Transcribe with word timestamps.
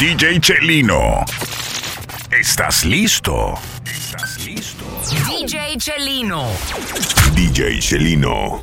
DJ 0.00 0.38
Chelino. 0.38 1.24
¿Estás 2.30 2.84
listo? 2.84 3.54
¿Estás 3.84 4.38
listo? 4.46 4.84
DJ 5.26 5.76
Chelino. 5.76 6.46
DJ 7.34 7.80
Chelino. 7.80 8.62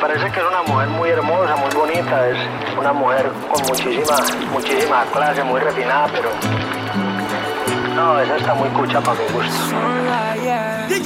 Parece 0.00 0.30
que 0.30 0.38
es 0.38 0.46
una 0.46 0.62
mujer 0.62 0.88
muy 0.90 1.08
hermosa, 1.08 1.56
muy 1.56 1.74
bonita, 1.74 2.28
es 2.28 2.38
una 2.78 2.92
mujer 2.92 3.28
con 3.50 3.60
muchísima, 3.66 4.16
muchísima 4.52 5.04
clase, 5.12 5.42
muy 5.42 5.60
refinada, 5.60 6.06
pero 6.06 6.30
no, 7.96 8.20
esa 8.20 8.36
está 8.36 8.54
muy 8.54 8.68
cucha 8.68 9.00
para 9.00 9.18
mi 9.18 9.26
gusto. 9.32 9.52
Que 10.86 11.02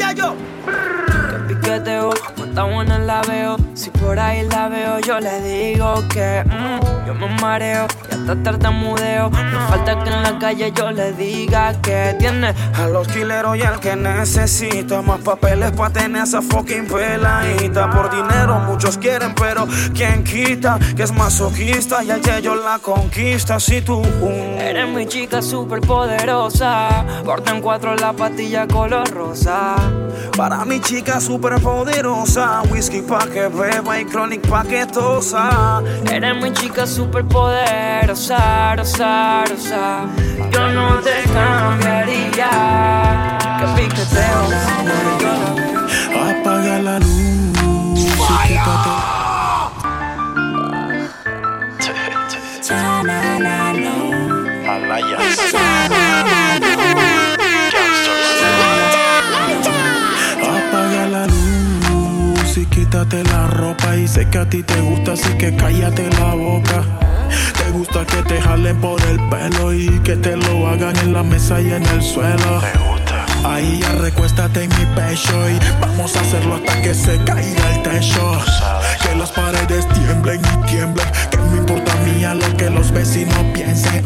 piqueteo, 1.61 2.11
cuánta 2.37 2.63
buena 2.65 2.99
la 2.99 3.23
veo. 3.23 3.57
Si 3.75 3.91
por 3.91 4.19
ahí 4.19 4.47
la 4.49 4.69
veo, 4.69 4.99
yo 5.01 5.21
le 5.21 5.41
digo 5.43 6.03
que 6.09 6.43
mm, 6.45 7.07
yo 7.07 7.15
me 7.15 7.29
mareo 7.41 7.87
y 8.11 8.15
hasta 8.15 8.43
tartamudeo. 8.43 9.31
No 9.31 9.69
falta 9.69 10.03
que 10.03 10.11
en 10.11 10.23
la 10.23 10.39
calle 10.39 10.73
yo 10.75 10.91
le 10.91 11.13
diga 11.13 11.81
que 11.81 12.17
tiene 12.19 12.55
A 12.75 12.89
los 12.89 13.07
quileros 13.09 13.57
y 13.57 13.63
al 13.63 13.81
que 13.81 13.97
necesita 13.97 15.03
más 15.03 15.21
papeles 15.21 15.73
para 15.73 15.93
tener 15.93 16.23
esa 16.23 16.43
fucking 16.43 16.87
peladita. 16.87 17.91
Por 17.91 18.11
dinero 18.11 18.59
muchos 18.67 18.99
quieren, 18.99 19.35
pero 19.35 19.67
¿quién 19.95 20.25
quita? 20.25 20.79
Que 20.97 21.03
es 21.05 21.13
masoquista 21.13 22.03
y 22.03 22.21
que 22.21 22.43
yo 22.43 22.55
la 22.55 22.79
conquista. 22.79 23.61
Si 23.61 23.81
tú 23.83 24.01
uh, 24.01 24.59
Eres 24.59 24.89
mi 24.89 25.07
chica 25.07 25.43
super 25.43 25.81
poderosa. 25.81 27.05
Porta 27.25 27.55
en 27.55 27.61
cuatro 27.61 27.95
la 27.95 28.13
patilla 28.13 28.67
color 28.67 29.09
rosa. 29.11 29.77
para 30.37 30.65
mi 30.65 30.81
chica 30.81 31.21
super 31.21 31.46
poderosa, 31.55 32.63
whisky 32.71 33.01
pa' 33.03 33.27
que 33.27 33.49
beba 33.49 34.01
y 34.01 34.05
chronic 34.05 34.43
pa' 34.49 34.65
que 34.65 34.85
tosa. 34.87 35.81
Eres 36.11 36.43
mi 36.43 36.53
chica 36.53 36.87
super 36.87 37.25
poderosa, 37.25 38.75
rosa, 38.77 39.45
rosa. 39.49 40.07
Yo 40.51 40.69
no 40.73 41.01
te 41.01 41.23
cambiaría. 41.33 42.51
Que 43.61 43.67
piqueteo. 43.77 44.43
Apaga 46.27 46.79
la 46.81 46.99
luz 46.99 48.01
y 48.01 48.07
quítate. 48.49 48.91
Apaga 54.69 55.56
quítate 62.97 63.25
la 63.25 63.47
ropa. 63.49 63.97
Y 63.97 64.09
sé 64.09 64.27
que 64.29 64.39
a 64.39 64.49
ti 64.49 64.63
te 64.63 64.81
gusta, 64.81 65.13
así 65.13 65.29
que 65.37 65.55
cállate 65.55 66.09
la 66.19 66.35
boca. 66.35 66.83
Te 67.59 67.71
gusta 67.71 68.07
que 68.07 68.23
te 68.23 68.41
jalen 68.41 68.81
por 68.81 69.01
el 69.03 69.21
pelo 69.29 69.73
y 69.75 69.89
que 70.01 70.17
te 70.17 70.37
lo 70.37 70.69
hagan 70.69 70.97
en 70.99 71.13
la 71.13 71.23
mesa 71.23 71.61
y 71.61 71.73
en 71.73 71.85
el 71.85 72.03
suelo. 72.03 72.63
Ahí 73.45 73.81
ya 73.81 73.93
recuéstate 73.97 74.65
en 74.65 74.71
mi 74.71 74.87
pecho 74.95 75.51
y 75.51 75.59
vamos 75.81 76.17
a 76.17 76.21
hacerlo 76.21 76.55
hasta 76.55 76.83
que 76.83 76.95
se 76.95 77.17
caiga 77.25 77.75
el 77.75 77.83
techo. 77.83 78.41
Que 79.03 79.15
las 79.15 79.31
paredes 79.31 79.87
tiemblen 79.89 80.41
y 80.41 80.67
tiemblen, 80.67 81.07
que 81.31 81.37
no 81.37 81.57
importa 81.57 81.93
a 81.93 81.97
mí 81.97 82.25
a 82.25 82.35
lo 82.35 82.57
que 82.57 82.71
los 82.71 82.91
vecinos 82.93 83.45
piensen. 83.53 84.05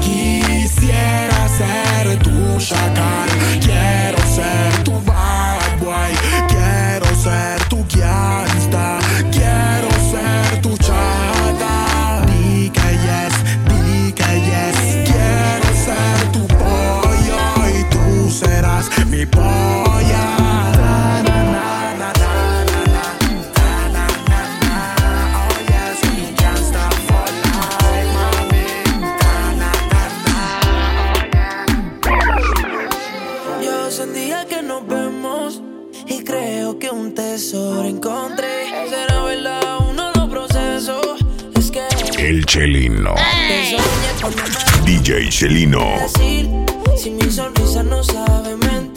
Quisiera 0.00 1.48
ser 1.48 2.18
tu 2.18 2.58
chacal, 2.58 3.28
quiero 3.60 4.18
ser 4.34 4.84
tu 4.84 4.92
bad 5.04 5.78
boy, 5.78 6.12
quiero 6.48 6.99
certo 7.20 7.84
que 7.86 8.02
há. 8.02 8.40
Chelino. 42.50 43.14
DJ 44.84 45.28
Chelino. 45.28 46.00
decir 46.00 46.48
si 46.96 47.10
mi 47.10 47.30
sonrisa 47.30 47.84
no 47.84 48.02
sabe 48.02 48.56
mentir. 48.56 48.89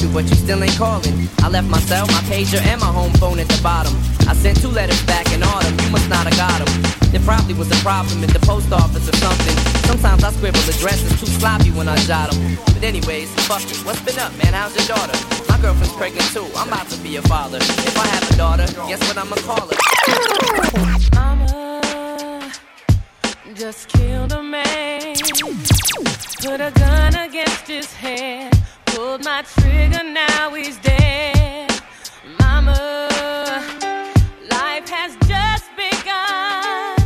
You, 0.00 0.08
but 0.12 0.28
you 0.28 0.36
still 0.36 0.62
ain't 0.62 0.76
calling. 0.76 1.28
I 1.40 1.48
left 1.48 1.68
my 1.68 1.80
cell, 1.80 2.06
my 2.08 2.20
pager, 2.28 2.60
and 2.60 2.80
my 2.80 2.86
home 2.86 3.12
phone 3.14 3.38
at 3.38 3.48
the 3.48 3.58
bottom. 3.62 3.94
I 4.28 4.34
sent 4.34 4.60
two 4.60 4.68
letters 4.68 5.00
back 5.04 5.24
in 5.32 5.42
autumn, 5.42 5.72
you 5.80 5.90
must 5.90 6.08
not 6.10 6.26
have 6.26 6.36
got 6.36 6.58
them. 6.60 6.82
There 7.12 7.20
probably 7.20 7.54
was 7.54 7.70
a 7.70 7.80
problem 7.82 8.22
at 8.22 8.28
the 8.30 8.40
post 8.40 8.70
office 8.72 9.08
or 9.08 9.16
something. 9.16 9.56
Sometimes 9.88 10.22
I 10.22 10.32
scribble 10.32 10.60
addresses 10.60 11.08
too 11.18 11.26
sloppy 11.26 11.70
when 11.70 11.88
I 11.88 11.96
jot 12.04 12.30
them. 12.30 12.58
But 12.74 12.84
anyways, 12.84 13.30
fuck 13.46 13.62
it. 13.62 13.78
What's 13.86 14.02
been 14.02 14.18
up, 14.18 14.36
man? 14.36 14.52
How's 14.52 14.76
your 14.76 14.84
daughter? 14.84 15.16
My 15.48 15.58
girlfriend's 15.60 15.94
pregnant 15.96 16.28
too. 16.32 16.44
I'm 16.56 16.68
about 16.68 16.88
to 16.90 17.00
be 17.00 17.16
a 17.16 17.22
father. 17.22 17.58
If 17.58 17.96
I 17.96 18.06
have 18.06 18.30
a 18.30 18.36
daughter, 18.36 18.66
guess 18.88 19.00
what 19.08 19.16
I'ma 19.16 19.36
call 19.48 19.68
her? 19.70 19.76
Mama 21.14 22.52
just 23.54 23.88
killed 23.88 24.32
a 24.32 24.42
man. 24.42 25.14
Put 26.42 26.60
a 26.60 26.70
gun 26.74 27.14
against 27.14 27.66
his 27.66 27.92
head. 27.94 28.55
Pulled 28.96 29.24
my 29.24 29.42
trigger, 29.42 30.02
now 30.04 30.54
he's 30.54 30.78
dead. 30.78 31.70
Mama, 32.40 32.72
life 34.50 34.88
has 34.88 35.14
just 35.28 35.66
begun. 35.76 36.96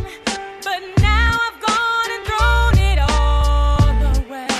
But 0.62 0.82
now 1.02 1.36
I've 1.46 1.58
gone 1.66 2.10
and 2.14 2.24
thrown 2.30 2.78
it 2.90 2.98
all 3.10 3.90
away. 4.22 4.54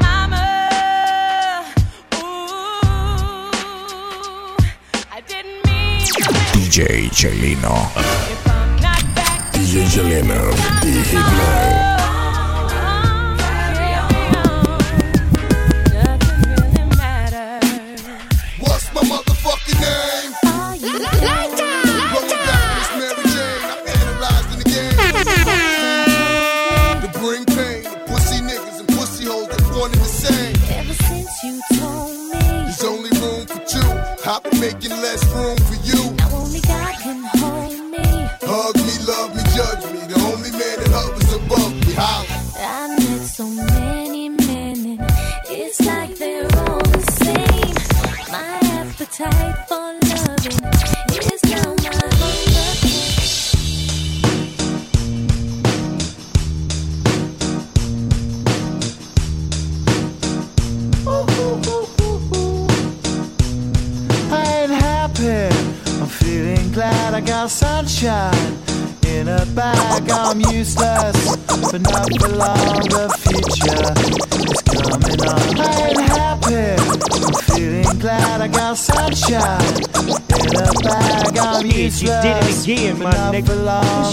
Mama, 0.00 0.44
ooh, 2.16 2.80
I 5.12 5.20
didn't 5.28 5.64
mean 5.64 6.00
DJ 6.58 7.08
Celino. 7.14 7.76
DJ 9.52 9.74
Celino, 9.94 10.40
the 10.80 11.89
me, 38.90 39.06
love 39.06 39.34
me, 39.34 39.42
judge 39.54 39.92
me. 39.92 40.00
The 40.06 40.29
sunshine 79.30 79.76
in 80.40 80.56
a 80.56 80.72
bag. 80.82 81.38
I'm 81.38 81.66
Yeah, 81.66 81.80
you 81.82 81.90
did 81.90 82.36
it 82.48 82.64
again, 82.64 82.98
my 82.98 83.12
nigga. 83.32 83.56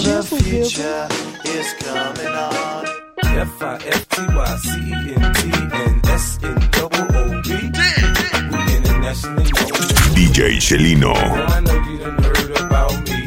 The 0.03 0.23
future 0.23 1.07
is 1.45 1.73
coming 1.81 2.27
on. 2.27 2.85
F 3.23 3.61
I 3.61 3.75
F 3.85 4.09
T 4.09 4.21
Y 4.27 4.57
C 4.57 4.69
E 4.79 5.15
N 5.15 5.33
T 5.33 5.41
and 5.73 6.05
S 6.07 6.39
N 6.43 6.57
double 6.71 7.17
O 7.17 7.41
B. 7.43 7.49
We 8.51 8.61
internationally 8.77 9.51
known. 9.51 9.71
DJ 10.15 10.57
Chelino. 10.57 11.13
I 11.15 11.59
know 11.61 11.79
you 11.89 11.97
done 11.99 12.23
heard 12.23 12.51
about 12.61 12.97
me. 13.09 13.21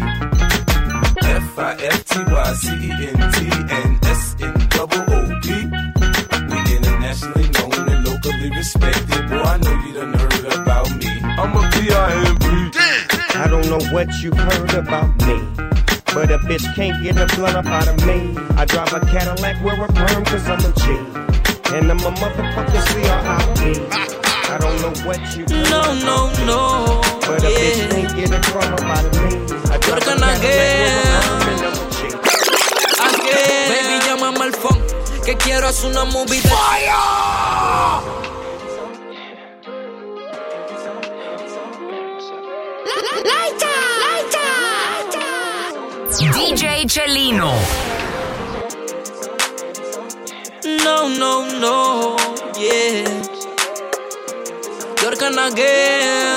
F 1.22 1.58
I 1.58 1.74
F 1.80 2.04
T 2.06 2.18
Y 2.26 2.52
C 2.54 2.66
E 2.68 2.90
N 2.90 3.20
T 3.34 3.38
and 3.78 4.04
S 4.04 4.36
N 4.40 4.54
double 4.70 5.04
O 5.14 5.40
B. 5.42 5.46
We 6.50 6.58
internationally 6.76 7.48
known 7.50 7.88
and 7.88 8.06
locally 8.06 8.50
respected. 8.50 9.28
Boy, 9.28 9.42
I 9.42 9.56
know 9.58 9.86
you 9.86 9.94
done 9.94 10.14
heard. 10.14 10.29
I'm 11.80 11.86
a 11.86 11.88
B.I.M.B. 11.88 12.76
I 13.40 13.46
don't 13.48 13.64
know 13.70 13.80
what 13.90 14.08
you've 14.20 14.36
heard 14.36 14.74
about 14.74 15.16
me. 15.26 15.40
But 16.12 16.30
a 16.30 16.38
bitch 16.44 16.74
can't 16.74 17.02
get 17.02 17.16
a 17.16 17.24
blunt 17.36 17.56
up 17.56 17.64
out 17.66 17.88
of 17.88 17.96
me. 18.06 18.36
I 18.56 18.66
drive 18.66 18.92
a 18.92 19.00
Cadillac, 19.00 19.64
wear 19.64 19.82
a 19.82 19.88
perm, 19.88 20.24
cause 20.26 20.46
I'm 20.46 20.58
a 20.60 20.72
G. 20.76 20.92
And 21.74 21.90
I'm 21.90 21.98
a 22.00 22.10
motherfucker 22.20 22.82
C.R.I.P. 22.92 23.80
I 24.52 24.58
don't 24.60 24.76
know 24.82 24.92
what 25.08 25.20
you 25.36 25.46
No, 25.70 25.94
no, 26.04 26.28
no. 26.44 27.00
But 27.20 27.44
a 27.44 27.48
bitch 27.48 27.78
Yeah. 27.78 27.88
can't 27.88 28.14
get 28.16 28.30
a 28.32 28.40
crumb 28.50 28.74
up 28.74 28.82
out 28.82 29.04
of 29.06 29.14
me. 29.14 29.38
I 29.72 29.78
drive 29.78 30.02
a 30.04 30.10
Working 30.10 30.20
Cadillac, 30.20 30.38
again. 30.38 30.84
wear 30.84 31.16
a 31.16 31.32
perm, 31.32 31.48
and 31.48 31.64
I'm 31.64 31.80
a 31.80 31.90
G. 31.96 31.98
Again. 33.08 33.68
Baby, 33.72 33.96
llámame 34.06 34.42
al 34.44 34.52
phone. 34.52 34.82
Que 35.24 35.34
quiero 35.36 35.68
hacer 35.68 35.90
una 35.92 36.04
movie 36.04 36.40
de 36.42 36.48
DJ 46.32 46.86
Chelino. 46.86 47.52
No, 50.84 51.08
no, 51.08 51.46
no, 51.58 52.16
yeah. 52.58 53.04
Yorkan 55.02 55.38
again, 55.38 56.36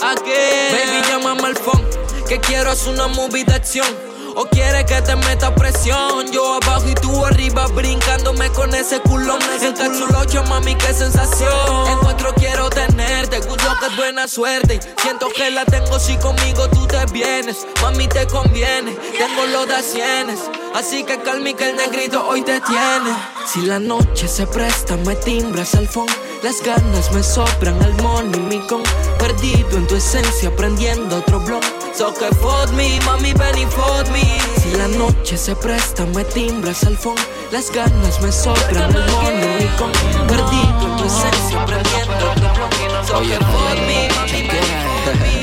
again. 0.00 0.72
Baby, 0.72 1.06
llámame 1.08 1.46
al 1.48 1.56
phone, 1.56 1.84
que 2.28 2.38
quiero 2.40 2.70
hacer 2.70 2.94
una 2.94 3.08
movie 3.08 3.44
de 3.44 3.54
acción. 3.54 4.07
O 4.40 4.46
quiere 4.46 4.86
que 4.86 5.02
te 5.02 5.16
meta 5.16 5.52
presión, 5.52 6.30
yo 6.30 6.60
abajo 6.62 6.88
y 6.88 6.94
tú 6.94 7.26
arriba 7.26 7.66
brincándome 7.66 8.48
con 8.50 8.72
ese 8.72 9.00
culón. 9.00 9.40
En 9.60 9.72
cachulocho, 9.72 10.44
mami, 10.44 10.76
qué 10.76 10.94
sensación. 10.94 11.88
Encuentro 11.90 12.32
quiero 12.36 12.70
tenerte, 12.70 13.40
gusto 13.40 13.68
que 13.80 13.86
es 13.86 13.96
buena 13.96 14.28
suerte. 14.28 14.78
Siento 15.02 15.26
que 15.34 15.50
la 15.50 15.64
tengo 15.64 15.98
si 15.98 16.16
conmigo 16.18 16.68
tú 16.70 16.86
te 16.86 17.04
vienes. 17.06 17.66
Mami, 17.82 18.06
te 18.06 18.28
conviene, 18.28 18.92
tengo 18.92 19.44
los 19.46 19.66
de 19.66 19.82
cienes. 19.82 20.38
Así 20.72 21.02
que 21.02 21.18
calmi 21.18 21.54
que 21.54 21.70
el 21.70 21.76
negrito 21.76 22.24
hoy 22.24 22.42
te 22.42 22.60
tiene. 22.60 23.10
Si 23.44 23.62
la 23.62 23.80
noche 23.80 24.28
se 24.28 24.46
presta, 24.46 24.96
me 24.98 25.16
timbras 25.16 25.74
al 25.74 25.88
phone. 25.88 26.27
Las 26.42 26.62
ganas 26.62 27.10
me 27.12 27.22
sobran 27.22 27.82
al 27.82 27.94
money, 28.00 28.40
mi 28.40 28.60
con. 28.66 28.82
Perdido 29.18 29.76
en 29.76 29.86
tu 29.88 29.96
esencia, 29.96 30.54
prendiendo 30.54 31.16
otro 31.16 31.40
blog. 31.40 31.62
So 31.92 32.14
que 32.14 32.28
fuck 32.36 32.70
me, 32.74 33.00
mami, 33.04 33.32
ven 33.32 33.58
y 33.58 33.66
fuck 33.66 34.08
me. 34.12 34.38
Si 34.62 34.70
la 34.76 34.86
noche 34.86 35.36
se 35.36 35.56
presta, 35.56 36.06
me 36.06 36.24
timbras 36.24 36.84
al 36.84 36.96
phone. 36.96 37.20
Las 37.50 37.72
ganas 37.72 38.20
me 38.20 38.30
sobran 38.30 38.94
al 38.94 39.10
money, 39.10 39.48
mi 39.58 39.66
con. 39.76 39.90
Perdido 40.28 40.92
en 40.92 40.96
tu 40.96 41.04
esencia, 41.04 41.66
prendiendo 41.66 42.30
otro 42.30 42.54
blog. 42.54 43.06
So 43.06 43.20
que 43.20 43.36
fuck 43.36 43.78
me, 43.86 44.08
mami, 44.14 44.42
ven 44.42 44.64
y 44.64 45.04
fuck 45.04 45.20
me. 45.20 45.37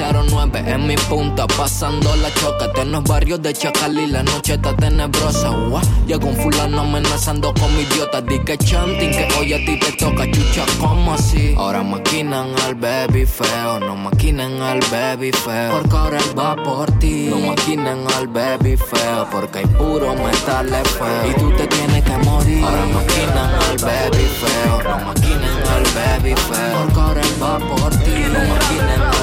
Once 0.00 0.30
09 0.30 0.62
en 0.64 0.86
mi 0.86 0.94
punta, 1.08 1.44
pasando 1.48 2.14
la 2.16 2.32
choca. 2.34 2.70
En 2.80 2.92
los 2.92 3.02
barrios 3.02 3.42
de 3.42 3.52
Chacal 3.52 3.98
y 3.98 4.06
la 4.06 4.22
noche 4.22 4.54
está 4.54 4.76
tenebrosa. 4.76 5.48
Guau, 5.48 5.82
Llegó 6.06 6.28
un 6.28 6.36
fulano 6.36 6.82
amenazando 6.82 7.52
con 7.54 7.74
mi 7.74 7.82
idiota. 7.82 8.20
Di 8.20 8.38
que 8.38 8.56
chanting, 8.56 9.10
que 9.10 9.28
hoy 9.36 9.54
a 9.54 9.56
ti 9.56 9.76
te 9.80 9.90
toca 9.92 10.30
chucha, 10.30 10.64
como 10.78 11.14
así? 11.14 11.52
Ahora 11.58 11.82
maquinan 11.82 12.54
al 12.64 12.76
baby 12.76 13.26
feo, 13.26 13.80
no 13.80 13.96
maquinan 13.96 14.62
al 14.62 14.78
baby 14.90 15.32
feo. 15.32 15.72
Porque 15.72 15.96
ahora 15.96 16.18
él 16.18 16.38
va 16.38 16.54
por 16.54 16.90
ti. 17.00 17.26
No 17.30 17.38
maquinan 17.40 18.06
al 18.16 18.28
baby 18.28 18.76
feo, 18.76 19.26
porque 19.32 19.58
hay 19.58 19.66
puro 19.66 20.14
metal 20.14 20.68
feo. 20.68 21.30
Y 21.30 21.40
tú 21.40 21.50
te 21.56 21.66
tienes 21.66 22.04
que 22.04 22.16
morir. 22.18 22.64
Ahora 22.64 22.86
maquinan 22.86 23.54
al 23.68 23.76
baby 23.78 24.26
feo, 24.42 24.82
no 24.84 25.06
maquinan 25.06 25.58
al 25.74 25.82
baby 25.92 26.34
feo. 26.36 26.84
Porque 26.84 27.00
ahora 27.00 27.20
él 27.20 27.42
va 27.42 27.58
por 27.58 27.90
ti. 27.96 28.10
No 28.32 28.38
maquinan. 28.38 29.17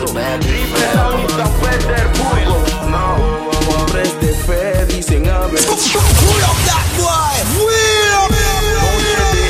Hombres 3.67 4.22
de 4.22 4.34
fe 4.34 4.86
dicen 4.86 5.29
a 5.29 5.39
ver. 5.48 5.60
de 5.60 5.67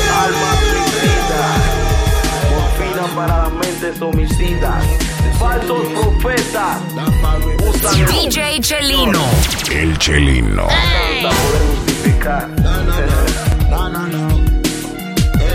almas 0.10 0.60
suicidas, 0.72 1.60
morfina 2.50 3.06
para 3.16 3.36
las 3.44 3.52
mentes 3.54 4.02
homicidas, 4.02 4.84
falsos 5.38 5.86
profetas, 5.88 6.78
DJ 8.08 8.60
Chelino. 8.62 9.24
El 9.72 9.98
Chelino. 10.00 10.68
para 10.68 11.36
poder 11.36 11.62
justificar. 11.76 12.50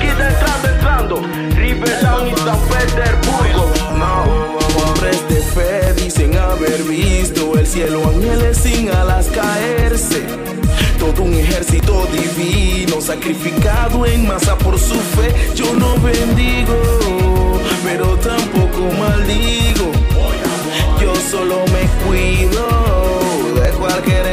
Quita 0.00 0.28
entrando, 0.28 0.68
entrando, 0.68 1.14
Rivertown 1.56 2.28
y 2.28 2.34
San 2.36 2.60
Petersburgo. 2.68 3.72
No, 3.98 4.59
hombres 4.76 5.28
de 5.28 5.36
fe 5.36 5.92
dicen 5.94 6.36
haber 6.36 6.82
visto 6.82 7.58
el 7.58 7.66
cielo, 7.66 8.02
ángeles 8.08 8.58
sin 8.58 8.88
alas 8.90 9.26
caerse. 9.28 10.22
Todo 10.98 11.22
un 11.22 11.34
ejército 11.34 12.06
divino 12.12 13.00
sacrificado 13.00 14.06
en 14.06 14.26
masa 14.26 14.56
por 14.58 14.78
su 14.78 14.94
fe. 14.94 15.34
Yo 15.54 15.72
no 15.74 15.94
bendigo, 16.00 16.76
pero 17.84 18.16
tampoco 18.18 18.80
maldigo. 18.98 19.90
Yo 21.00 21.14
solo 21.30 21.64
me 21.72 21.84
cuido 22.04 22.66
de 23.62 23.70
cualquier 23.70 24.26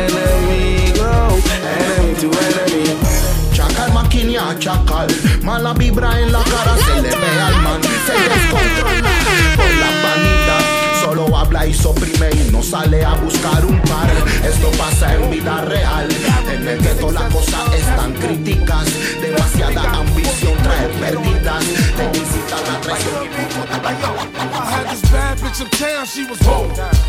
Mala 5.43 5.73
vibra 5.73 6.21
en 6.21 6.31
la 6.31 6.41
cara 6.41 6.77
se 6.77 7.01
le 7.01 7.09
ve 7.09 7.41
al 7.41 7.61
man. 7.63 7.81
Se 7.83 8.13
descontrola 8.13 9.11
por 9.57 9.65
la 9.65 9.89
vanidad. 10.03 11.01
Solo 11.03 11.37
habla 11.37 11.65
y 11.65 11.73
soprime 11.73 12.29
y 12.31 12.49
no 12.49 12.63
sale 12.63 13.03
a 13.03 13.15
buscar 13.15 13.65
un 13.65 13.77
par. 13.81 14.09
Esto 14.45 14.71
pasa 14.77 15.15
en 15.15 15.31
vida 15.31 15.65
real. 15.65 16.07
En 16.49 16.65
el 16.65 16.79
gueto 16.79 17.11
las 17.11 17.23
cosas 17.23 17.73
están 17.73 18.13
críticas. 18.13 18.87
Demasiada 19.21 19.81
ambición 19.91 20.53
trae 20.63 20.87
pérdidas. 21.01 21.65
Te 21.97 22.05
incita 22.17 22.55
la 22.71 22.79
traición. 22.79 23.27
I 23.73 24.65
had 24.71 24.89
this 24.89 25.01
bad 25.11 25.37
bitch 25.39 25.59
in 25.59 25.69
town, 25.71 26.05
she 26.05 26.25
was 26.25 26.39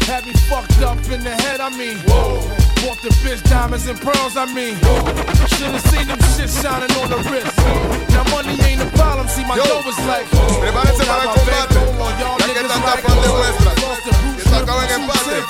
home. 0.09 0.39
I 1.61 1.77
mean. 1.77 1.99
Bought 2.81 3.03
the 3.03 3.11
bitch 3.21 3.43
diamonds 3.51 3.87
and 3.89 4.01
pearls, 4.01 4.37
I 4.37 4.47
mean. 4.47 4.79
Should've 5.53 5.85
seen 5.93 6.07
them 6.09 6.17
shit 6.33 6.49
shining 6.49 6.89
on 6.97 7.11
the 7.11 7.19
wrist. 7.29 7.53
Now 8.15 8.25
money 8.33 8.57
ain't 8.65 8.81
a 8.81 8.87
problem, 8.97 9.29
see 9.29 9.45
my 9.45 9.57
dough 9.57 9.85
is 9.85 9.99
like. 10.07 10.25
Prepárense 10.63 11.05
para 11.05 11.23
el 11.23 11.31
combate. 11.37 11.77
Ya 12.39 12.55
que 12.55 12.63
tanta 12.65 12.97
fan 13.05 13.21
demuestra 13.21 13.75
que 13.75 14.41
esto 14.41 14.57
acaba 14.57 14.85
en 14.87 15.03
empate. 15.03 15.45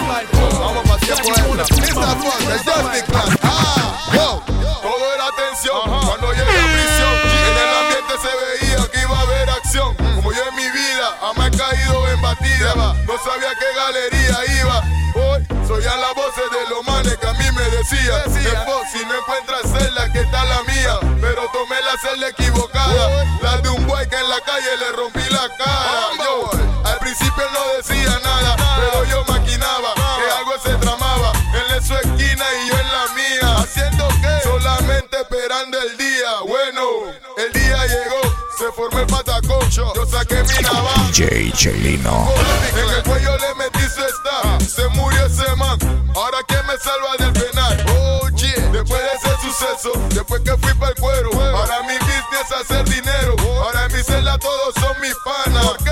Vamos 0.58 0.82
para 0.88 0.98
tiempo 0.98 1.28
extra. 1.30 1.64
Esta 1.86 2.16
fun, 2.18 2.38
the 2.48 2.58
Justin 2.58 3.04
Class. 3.06 3.30
Ah, 3.42 4.10
wow. 4.14 4.42
Todo 4.82 5.04
era 5.14 5.28
tensión 5.36 5.82
cuando 5.86 6.32
llegué 6.32 6.58
a 6.58 6.66
prisión. 6.74 7.14
En 7.46 7.56
el 7.62 7.70
ambiente 7.78 8.14
se 8.24 8.32
veía 8.42 8.90
que 8.90 8.98
iba 9.02 9.16
a 9.16 9.22
haber 9.22 9.50
acción. 9.50 9.94
Como 9.94 10.32
yo 10.32 10.42
en 10.48 10.56
mi 10.56 10.68
vida, 10.70 11.06
jamás 11.20 11.46
he 11.46 11.56
caído 11.56 12.08
en 12.08 12.20
batida. 12.22 12.74
No 13.06 13.14
sabía 13.22 13.52
qué 13.60 13.68
galería 13.76 14.17
de 16.50 16.68
los 16.70 16.84
manes 16.86 17.16
que 17.16 17.26
a 17.26 17.32
mí 17.34 17.44
me 17.52 17.64
decía. 17.76 18.24
Si 18.92 19.04
no 19.04 19.14
encuentras 19.14 19.62
celda, 19.70 20.10
que 20.12 20.20
está 20.20 20.44
la 20.46 20.62
mía. 20.62 20.98
Pero 21.20 21.46
tomé 21.52 21.76
la 21.82 21.98
celda 22.00 22.28
equivocada. 22.28 23.24
La 23.42 23.58
de 23.58 23.68
un 23.68 23.86
güey 23.86 24.08
que 24.08 24.16
en 24.16 24.28
la 24.28 24.40
calle 24.40 24.76
le 24.78 24.92
rompí 24.92 25.20
la 25.30 25.48
cara. 25.56 26.08
Yo, 26.16 26.50
al 26.84 26.98
principio 26.98 27.44
no 27.52 27.60
decía 27.76 28.18
nada, 28.24 28.56
pero 28.78 29.04
yo 29.04 29.24
maquinaba 29.26 29.94
que 29.94 30.30
algo 30.30 30.52
se 30.62 30.74
tramaba. 30.76 31.32
Él 31.54 31.76
en 31.76 31.86
su 31.86 31.94
esquina 31.94 32.44
y 32.64 32.68
yo 32.68 32.78
en 32.78 32.88
la 32.88 33.06
mía. 33.14 33.56
¿Haciendo 33.58 34.08
qué? 34.22 34.40
Solamente 34.42 35.20
esperando 35.20 35.82
el 35.82 35.96
día. 35.98 36.40
Bueno, 36.46 36.82
el 37.36 37.52
día 37.52 37.86
llegó, 37.86 38.22
se 38.56 38.72
formó 38.72 39.00
el 39.00 39.06
patacocho. 39.06 39.92
Yo 39.94 40.06
saqué 40.06 40.42
mi 40.44 40.62
navaja. 40.62 41.10
DJ 41.12 41.52
Chelino. 41.52 42.32
En 42.72 42.88
el 42.88 43.02
cuello 43.02 43.36
le 43.36 43.54
después 50.14 50.42
que 50.42 50.56
fui 50.58 50.74
para 50.74 50.92
el 50.92 51.00
cuero. 51.00 51.30
Ahora 51.32 51.82
mi 51.82 51.96
business 51.98 52.46
es 52.50 52.52
hacer 52.52 52.84
dinero. 52.88 53.36
Ahora 53.62 53.86
en 53.86 53.96
mi 53.96 54.02
celda 54.02 54.38
todos 54.38 54.74
son 54.74 55.00
mis 55.00 55.14
panas. 55.24 55.87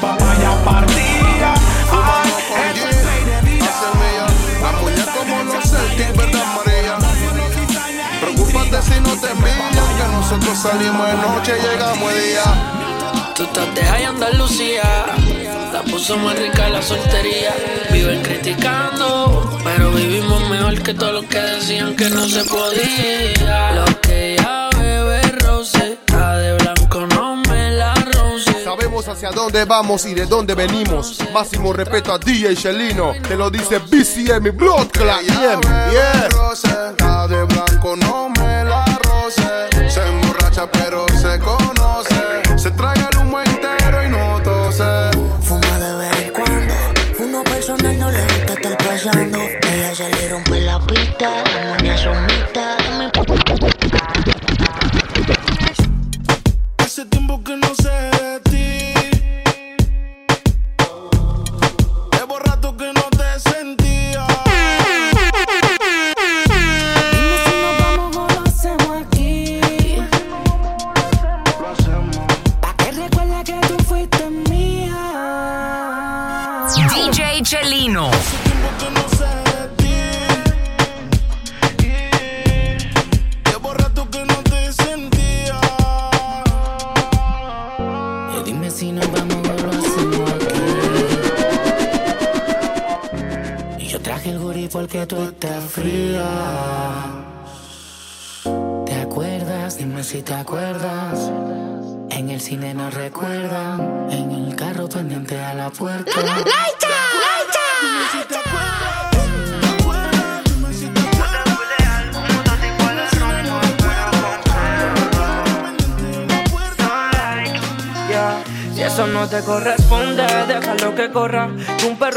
Papaya 0.00 0.64
partida. 0.64 1.54
Ay, 1.90 2.30
esto 2.70 2.88
es 2.88 3.04
ley 3.04 3.24
de 3.24 3.40
vida. 3.50 3.70
La 4.62 4.72
muñeca 4.80 5.12
como 5.12 5.42
los 5.44 5.70
Celtics, 5.70 6.16
¿verdad, 6.16 6.46
María? 6.56 6.98
Preocúpate 8.20 8.82
si 8.82 9.00
no 9.00 9.12
te 9.20 9.30
envían, 9.30 9.72
que 9.98 10.08
nosotros 10.12 10.58
salimos 10.58 11.06
de 11.06 11.14
noche 11.14 11.52
y 11.58 11.62
llegamos 11.62 12.12
de 12.12 12.20
día. 12.26 12.44
Tú 13.34 13.42
estás 13.44 13.74
de 13.74 13.84
high 13.84 14.04
Andalucía. 14.04 15.06
La 15.72 15.82
puso 15.82 16.16
muy 16.16 16.32
rica 16.34 16.68
la 16.68 16.80
soltería. 16.80 17.54
Viven 17.92 18.22
criticando, 18.22 19.58
pero 19.62 19.90
vivimos 19.90 20.48
mejor 20.48 20.82
que 20.82 20.94
todos 20.94 21.12
los 21.12 21.24
que 21.26 21.38
decían 21.38 21.94
que 21.96 22.08
no 22.08 22.26
se 22.28 22.44
podía. 22.44 23.72
Lo 23.72 24.00
que 24.00 24.32
ella 24.32 24.55
Sabemos 29.06 29.24
hacia 29.24 29.30
dónde 29.30 29.64
vamos 29.64 30.04
y 30.06 30.14
de 30.14 30.26
dónde 30.26 30.54
venimos. 30.56 31.18
Máximo 31.32 31.72
respeto 31.72 32.12
a 32.12 32.18
DJ 32.18 32.56
Chelino. 32.56 33.12
Te 33.22 33.36
lo 33.36 33.50
dice 33.50 33.78
BCM 33.78 34.48
y 34.48 34.50
Blood 34.50 34.88
Clan. 34.88 35.20
Bien, 35.24 35.60
yeah. 35.92 37.26
De 37.28 37.44
blanco, 37.44 37.94
no 37.96 38.28
me 38.30 38.64
la 38.64 38.84
roce. 39.04 39.88
Se 39.88 40.04
emborracha, 40.06 40.68
pero 40.72 41.06
se 41.08 41.38
conoce. 41.38 42.58
Se 42.58 42.70
traga 42.72 43.08
el 43.12 43.18
humo 43.18 43.40
entero 43.40 44.04
y 44.04 44.08
no 44.08 44.42
tose. 44.42 44.84
Fuma 45.42 45.78
de 45.78 45.96
vez 45.98 46.22
en 46.24 46.32
cuando. 46.32 46.74
Uno 47.20 47.44
personal 47.44 47.98
no 47.98 48.10
le 48.10 48.22
gusta 48.22 48.52
estar 48.54 48.78
pasando. 48.78 49.35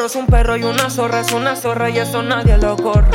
Es 0.10 0.16
un 0.16 0.26
perro 0.26 0.58
y 0.58 0.64
una 0.64 0.90
zorra 0.90 1.20
es 1.20 1.32
una 1.34 1.56
zorra 1.56 1.88
y 1.92 2.00
eso 2.00 2.24
nadie 2.24 2.58
lo 2.58 2.76
corre. 2.76 3.10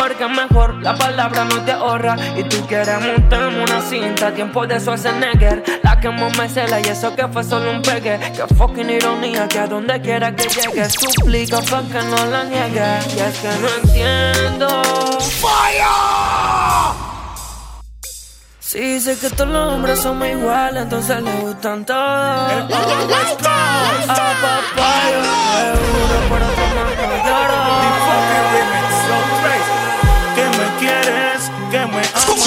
Porque 0.00 0.26
mejor 0.26 0.82
la 0.82 0.96
palabra 0.96 1.44
no 1.44 1.62
te 1.64 1.70
ahorra. 1.70 2.16
Y 2.36 2.42
tú 2.42 2.66
quieres 2.66 3.00
montarme 3.00 3.62
una 3.62 3.80
cinta 3.80 4.32
Tiempo 4.34 4.66
de 4.66 4.80
Schwarzenegger. 4.80 5.62
La 5.84 6.00
que 6.00 6.08
me 6.10 6.48
cela 6.48 6.80
y 6.80 6.84
eso 6.84 7.14
que 7.14 7.28
fue 7.28 7.44
solo 7.44 7.70
un 7.70 7.82
pegue. 7.82 8.18
Que 8.18 8.54
fucking 8.56 8.90
ironía 8.90 9.46
que 9.46 9.60
a 9.60 9.66
donde 9.68 10.00
quiera 10.00 10.34
que 10.34 10.48
llegue. 10.48 10.90
Suplica 10.90 11.60
pa' 11.60 11.82
que 11.82 12.02
no 12.02 12.26
la 12.26 12.42
niegue. 12.44 12.98
Y 13.16 13.20
es 13.20 13.38
que 13.38 13.48
no 13.60 13.68
entiendo 13.84 14.82
Si 18.68 19.00
sé 19.00 19.16
que 19.16 19.30
todos 19.30 19.48
los 19.48 19.72
hombres 19.72 19.98
somos 19.98 20.28
iguales 20.28 20.82
Entonces 20.82 21.22
le 21.22 21.32
gustan 21.40 21.86
todos 21.86 21.98
A 21.98 22.66
papayo 24.42 25.22
Seguro 25.56 26.16
por 26.28 26.42
otro 26.42 26.64
no 26.76 26.84
lloro 27.24 27.62
Que 30.34 30.44
me 30.44 30.66
quieres, 30.80 31.50
que 31.70 31.78
me 31.78 32.02
amas. 32.12 32.44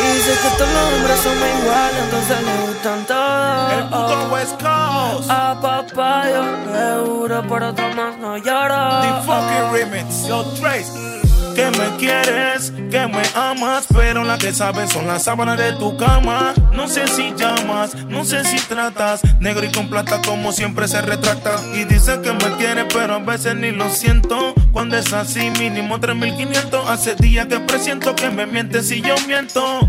Dice 0.00 0.32
que 0.42 0.50
todos 0.56 0.72
los 0.72 0.84
hombres 0.94 1.18
somos 1.20 1.48
iguales, 1.60 2.00
entonces 2.04 2.38
le 2.42 2.54
gustan 2.68 2.98
todos. 3.06 3.72
El 3.72 3.84
puto 3.84 4.16
West 4.32 4.56
Coast. 4.62 5.30
A 5.30 5.60
papá 5.60 6.24
yo 6.30 6.42
seguro 6.72 7.36
por 7.46 7.62
otro 7.62 7.94
más 7.94 8.16
no 8.16 8.38
lloro. 8.38 9.02
The 9.02 9.12
fucking 9.26 9.72
remix, 9.72 10.26
yo 10.26 10.42
Trace. 10.58 11.27
Que 11.58 11.70
me 11.76 11.96
quieres, 11.96 12.72
que 12.88 13.04
me 13.08 13.22
amas, 13.34 13.86
pero 13.92 14.22
la 14.22 14.38
que 14.38 14.52
sabes 14.52 14.92
son 14.92 15.08
las 15.08 15.24
sábanas 15.24 15.58
de 15.58 15.72
tu 15.72 15.96
cama. 15.96 16.54
No 16.72 16.86
sé 16.86 17.08
si 17.08 17.34
llamas, 17.36 17.96
no 18.06 18.24
sé 18.24 18.44
si 18.44 18.60
tratas, 18.68 19.22
negro 19.40 19.66
y 19.66 19.72
con 19.72 19.90
plata 19.90 20.20
como 20.24 20.52
siempre 20.52 20.86
se 20.86 21.02
retracta. 21.02 21.56
Y 21.74 21.82
dice 21.82 22.20
que 22.22 22.32
me 22.32 22.56
quiere, 22.58 22.84
pero 22.84 23.16
a 23.16 23.18
veces 23.18 23.56
ni 23.56 23.72
lo 23.72 23.90
siento. 23.90 24.54
Cuando 24.70 24.96
es 24.96 25.12
así, 25.12 25.50
mínimo 25.58 25.98
3500. 25.98 26.88
Hace 26.88 27.16
días 27.16 27.48
que 27.48 27.58
presiento 27.58 28.14
que 28.14 28.30
me 28.30 28.46
mientes 28.46 28.88
y 28.92 29.00
yo 29.00 29.16
miento. 29.26 29.80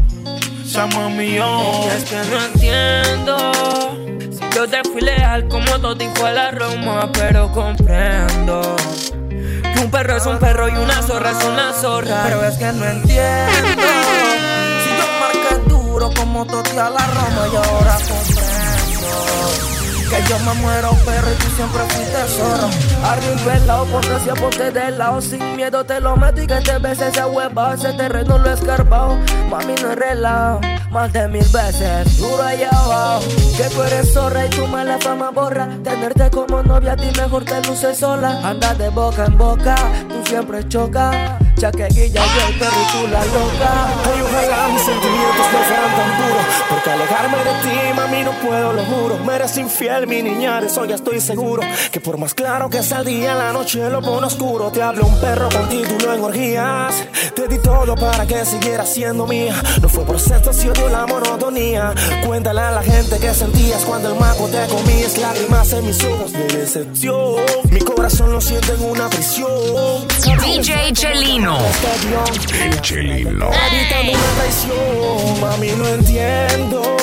Llama 0.66 1.10
mío. 1.10 1.88
Es 1.96 2.04
que 2.06 2.16
no 2.32 2.46
entiendo. 2.46 3.52
Si 4.32 4.56
yo 4.56 4.68
te 4.68 4.82
fui 4.92 5.02
leal 5.02 5.48
como 5.48 5.80
Toti 5.80 6.08
fue 6.16 6.30
a 6.30 6.34
la 6.34 6.50
Roma, 6.52 7.12
pero 7.12 7.52
comprendo. 7.52 8.76
Un 9.82 9.92
perro 9.92 10.18
es 10.18 10.26
un 10.26 10.38
perro 10.40 10.68
y 10.68 10.76
una 10.76 11.02
zorra 11.02 11.32
es 11.32 11.44
una 11.46 11.74
zorra. 11.74 12.24
Pero 12.24 12.44
es 12.44 12.58
que 12.58 12.72
no 12.74 12.86
entiendo. 12.86 13.88
Si 14.84 14.90
yo 14.90 15.06
marqué 15.20 15.70
duro 15.70 16.12
como 16.16 16.46
Toti 16.46 16.78
a 16.78 16.90
la 16.90 17.06
Roma 17.08 17.48
y 17.52 17.56
ahora 17.56 17.98
comprendo. 18.08 18.50
Que 20.10 20.24
yo 20.28 20.40
me 20.40 20.54
muero 20.56 20.90
perro 21.06 21.32
y 21.32 21.36
tú 21.36 21.50
siempre 21.56 21.84
fuiste 21.88 22.18
zorro 22.36 22.68
Arriba 23.04 23.54
el 23.54 23.68
lado, 23.68 23.86
porque 23.86 24.20
si 24.24 24.30
ponte 24.42 24.72
del 24.72 24.98
lado 24.98 25.22
Sin 25.22 25.56
miedo 25.56 25.84
te 25.84 26.00
lo 26.00 26.16
meto 26.16 26.42
y 26.42 26.48
que 26.48 26.56
te 26.62 26.80
beses 26.80 27.14
esa 27.14 27.28
hueva 27.28 27.76
Ese 27.76 27.94
terreno 27.94 28.40
lo 28.40 28.50
he 28.50 28.54
escarbado 28.54 29.20
Mami 29.52 29.76
no 29.84 29.92
es 29.92 29.96
relajo 29.96 30.62
Más 30.92 31.14
de 31.14 31.28
mil 31.28 31.46
veces. 31.54 32.18
Duro 32.18 32.42
allá 32.42 32.70
abajo 32.70 33.24
Que 33.58 33.64
tú 33.64 33.84
eres 33.84 34.14
zorra 34.14 34.46
y 34.46 34.50
tú 34.50 34.68
me 34.68 34.84
la 34.84 34.98
fama 34.98 35.32
borra. 35.32 35.70
Tenerte 35.84 36.30
como 36.32 36.64
novia 36.64 36.94
a 36.94 36.96
ti 36.96 37.08
mejor 37.20 37.46
te 37.46 37.62
luces 37.68 37.98
sola. 37.98 38.40
Anda 38.44 38.74
de 38.74 38.90
boca 38.90 39.26
en 39.26 39.38
boca 39.38 39.76
Tú 40.08 40.30
siempre 40.30 40.68
chocas 40.68 41.49
Ya 41.60 41.70
que 41.72 41.88
guilla 41.88 42.24
yo 42.26 42.48
el 42.48 42.58
perro 42.58 42.82
y 42.82 42.92
tú 42.92 43.08
la 43.12 43.26
loca. 43.26 43.88
Ay, 44.06 44.22
ojalá 44.22 44.70
mis 44.70 44.82
sentimientos 44.82 45.46
no 45.52 45.60
fueran 45.68 45.96
tan 45.98 46.18
duros 46.18 46.46
Porque 46.70 46.90
alejarme 46.90 47.38
de 47.38 47.54
ti, 47.62 47.94
mami, 47.94 48.24
no 48.24 48.32
puedo, 48.32 48.72
lo 48.72 48.86
juro. 48.86 49.18
Me 49.26 49.36
eres 49.36 49.58
infiel, 49.58 50.08
mi 50.08 50.22
niña, 50.22 50.62
de 50.62 50.68
eso 50.68 50.86
ya 50.86 50.96
estoy 50.96 51.20
seguro. 51.20 51.62
Que 51.92 52.00
por 52.00 52.18
más 52.18 52.34
claro 52.34 52.70
que 52.70 52.82
sea 52.82 53.00
el 53.00 53.06
día, 53.06 53.36
la 53.36 53.52
noche 53.52 53.90
lo 53.90 54.02
pone 54.02 54.28
oscuro. 54.28 54.72
Te 54.72 54.82
hablo 54.82 55.06
un 55.06 55.20
perro 55.20 55.50
con 55.50 55.68
título 55.68 56.14
en 56.14 56.24
orgías. 56.24 56.96
Te 57.36 57.50
di 57.50 57.58
todo 57.58 57.94
para 57.96 58.26
que 58.26 58.46
siguieras 58.46 58.94
siendo 58.94 59.28
mía. 59.28 59.54
No 59.82 59.90
fue 59.90 60.06
por 60.06 60.18
sexto, 60.18 60.54
si 60.54 60.70
odio 60.70 60.88
la 60.88 61.06
monotonía. 61.08 61.94
Cuéntale 62.26 62.62
a 62.62 62.72
la 62.72 62.84
gente 62.84 63.20
que 63.20 63.34
sentías 63.34 63.84
cuando 63.84 64.14
el 64.14 64.18
maco 64.18 64.48
te 64.48 64.66
comías 64.68 65.18
Lágrimas 65.18 65.74
en 65.74 65.86
mis 65.86 66.02
ojos 66.06 66.32
de 66.32 66.44
decepción. 66.46 67.36
Mi 67.70 67.80
corazón 67.80 68.32
lo 68.32 68.40
siente 68.40 68.72
en 68.72 68.84
una 68.84 69.10
prisión. 69.10 70.08
DJ 70.42 70.94
Chelino. 70.94 71.49
El 71.50 72.82
Chelino. 72.82 73.50
Evitando 73.72 74.12
una 74.12 74.30
traición, 74.38 75.42
mami, 75.42 75.70
no 75.72 75.88
entiendo. 75.88 76.98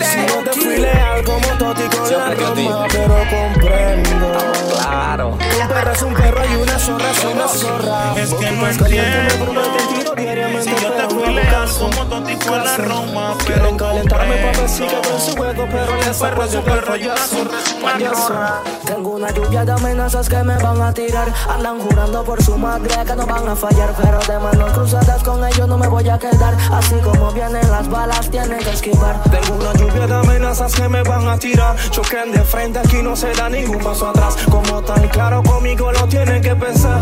Si 0.00 0.18
no 0.26 0.44
te 0.44 0.52
fui 0.52 0.76
leal 0.76 1.24
como 1.24 1.46
Toti 1.56 1.82
con 1.84 2.10
la 2.12 2.34
Roma, 2.34 2.86
pero 2.90 3.24
comprendo. 3.30 4.32
Claro. 4.74 5.28
Un 5.30 5.68
perro 5.68 5.92
es 5.92 6.02
un 6.02 6.14
perro 6.14 6.42
y 6.44 6.56
una 6.56 6.78
zorra 6.78 7.10
es 7.10 7.24
una 7.24 7.48
zorra. 7.48 8.14
Es 8.16 8.34
que 8.34 8.50
no 8.50 8.62
Más 8.62 8.76
caliente 8.76 9.34
me 9.38 9.62
entiendo. 9.64 10.09
Si 10.20 10.70
yo 10.82 10.92
te 10.92 11.14
fui 11.14 11.32
leal 11.34 11.68
como 11.78 12.06
Toti 12.06 12.36
fue 12.36 12.58
a 12.58 12.62
la 12.64 12.76
Roma, 12.76 13.34
Quieren 13.46 13.62
pero 13.64 13.76
calentarme 13.78 14.36
pa' 14.36 14.58
ver 14.60 14.68
si 14.68 14.82
quedo 14.86 15.14
en 15.14 15.20
su 15.20 15.34
juego, 15.36 15.66
pero 15.72 15.96
les 15.96 16.16
perro 16.18 16.44
es 16.44 16.54
un 16.54 16.62
perro 16.62 16.96
y 16.96 17.04
una 17.04 17.14
payaso. 17.14 17.36
zorra 17.36 17.58
es 17.58 17.72
una 17.72 17.92
Payaso. 17.92 18.26
zorra. 18.26 18.60
Tengo 18.84 19.10
una 19.10 19.30
lluvia 19.30 19.64
de 19.64 19.72
amenazas 19.72 20.28
que 20.28 20.36
me 20.42 20.58
van 20.58 20.82
a 20.82 20.92
tirar. 20.92 21.32
Andan 21.48 21.80
jurando 21.80 22.22
por 22.22 22.42
su 22.42 22.58
madre 22.58 22.94
que 23.06 23.16
no 23.16 23.26
van 23.26 23.48
a 23.48 23.56
fallar. 23.56 23.94
Pero 23.96 24.18
de 24.18 24.38
manos 24.38 24.72
cruzadas 24.72 25.22
con 25.22 25.42
ellos 25.42 25.66
no 25.66 25.78
me 25.78 25.88
voy 25.88 26.06
a 26.10 26.18
quedar. 26.18 26.54
Así 26.70 26.96
como 26.96 27.32
vienen 27.32 27.70
las 27.70 27.88
balas, 27.88 28.30
tienen 28.30 28.58
que 28.58 28.70
esquivar. 28.72 29.22
Tengo 29.30 29.54
una 29.58 29.72
lluvia 29.72 30.06
de 30.06 30.14
amenazas 30.14 30.74
que 30.74 30.86
me 30.86 31.02
van 31.02 31.28
a 31.28 31.38
tirar. 31.38 31.76
Choquen 31.90 32.32
de 32.32 32.42
frente, 32.42 32.78
aquí 32.78 33.02
no 33.02 33.16
se 33.16 33.32
da 33.32 33.48
ningún 33.48 33.78
paso 33.78 34.10
atrás. 34.10 34.36
Como 34.50 34.82
tan 34.82 35.08
claro 35.08 35.42
conmigo 35.42 35.90
lo 35.92 36.06
tienen 36.08 36.42
que 36.42 36.54
pensar. 36.54 37.00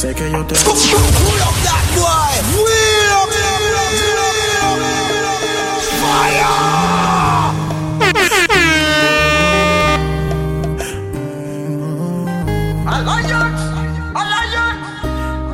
Sé 0.00 0.14
que 0.14 0.30
yo 0.30 0.46
te. 0.46 0.54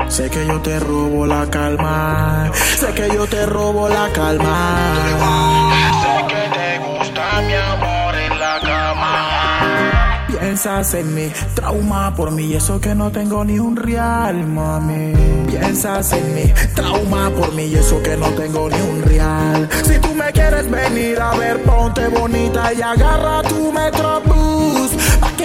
Sé 0.09 0.31
que 0.31 0.47
yo 0.47 0.61
te 0.63 0.79
robo 0.79 1.27
la 1.27 1.51
calma. 1.51 2.53
Sé 2.79 2.95
que 2.95 3.09
yo 3.09 3.27
te 3.27 3.47
robo 3.47 3.89
la 3.89 4.13
calma. 4.13 5.73
Sé 6.03 6.25
que 6.29 6.49
te 6.57 6.79
gusta 6.79 7.43
mi 7.43 7.53
amor. 7.55 7.76
Piensas 10.57 10.95
en 10.95 11.14
mi 11.14 11.31
trauma 11.55 12.14
por 12.16 12.31
mí, 12.31 12.55
eso 12.55 12.81
que 12.81 12.95
no 12.95 13.12
tengo 13.12 13.45
ni 13.45 13.59
un 13.59 13.77
real, 13.77 14.47
mami. 14.47 15.12
Piensas 15.49 16.14
en 16.14 16.35
mi 16.35 16.51
trauma 16.75 17.29
por 17.29 17.53
mí, 17.53 17.75
eso 17.75 18.03
que 18.03 18.16
no 18.16 18.31
tengo 18.31 18.71
ni 18.71 18.81
un 18.81 19.03
real. 19.03 19.69
Si 19.85 19.99
tú 19.99 20.14
me 20.14 20.33
quieres 20.33 20.71
venir 20.71 21.21
a 21.21 21.37
ver, 21.37 21.62
ponte 21.62 22.09
bonita 22.09 22.73
y 22.73 22.81
agarra 22.81 23.42
tu 23.42 23.71
metrobús. 23.71 24.36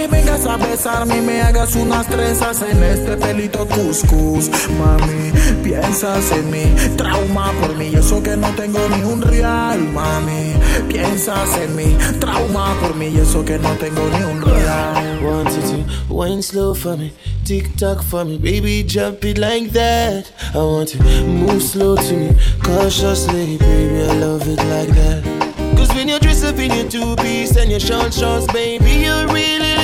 Que 0.02 0.08
vengas 0.08 0.44
a 0.46 0.56
besarme 0.56 1.18
y 1.18 1.20
me 1.20 1.40
hagas 1.42 1.76
unas 1.76 2.08
trenzas 2.08 2.60
en 2.62 2.82
este 2.82 3.16
pelito 3.16 3.64
cuscús. 3.68 4.50
Mami, 4.76 5.30
piensas 5.62 6.32
en 6.32 6.50
mi 6.50 6.64
trauma 6.96 7.52
por 7.60 7.76
mí, 7.76 7.92
eso 7.94 8.20
que 8.20 8.36
no 8.36 8.48
tengo 8.56 8.80
ni 8.88 9.04
un 9.04 9.22
real, 9.22 9.78
mami. 9.78 10.54
Piensas 10.88 11.56
en 11.56 11.76
mi 11.76 11.96
trauma 12.18 12.76
por 12.80 12.96
mí, 12.96 13.16
eso 13.16 13.44
que 13.44 13.60
no 13.60 13.76
tengo 13.76 14.00
ni 14.08 14.24
un 14.24 14.42
real. 14.42 15.20
Want 15.22 15.50
you 15.50 15.84
to 15.84 16.12
wine 16.12 16.42
slow 16.42 16.74
for 16.74 16.96
me, 16.96 17.12
tick 17.44 17.76
tock 17.76 18.02
for 18.02 18.24
me, 18.24 18.38
baby, 18.38 18.82
jump 18.82 19.24
it 19.24 19.38
like 19.38 19.70
that. 19.70 20.32
I 20.52 20.58
want 20.58 20.94
you 20.96 21.00
move 21.28 21.62
slow 21.62 21.94
to 21.94 22.12
me, 22.12 22.36
cautiously, 22.60 23.56
baby, 23.56 24.02
I 24.10 24.14
love 24.18 24.48
it 24.48 24.58
like 24.64 24.92
that. 24.96 25.76
Cause 25.76 25.94
when 25.94 26.08
you 26.08 26.18
dress 26.18 26.42
up 26.42 26.58
in 26.58 26.72
your 26.72 26.88
two 26.88 27.14
piece 27.22 27.56
and 27.56 27.70
your 27.70 27.78
short 27.78 28.12
shorts, 28.12 28.52
baby, 28.52 29.04
you 29.06 29.32
really. 29.32 29.81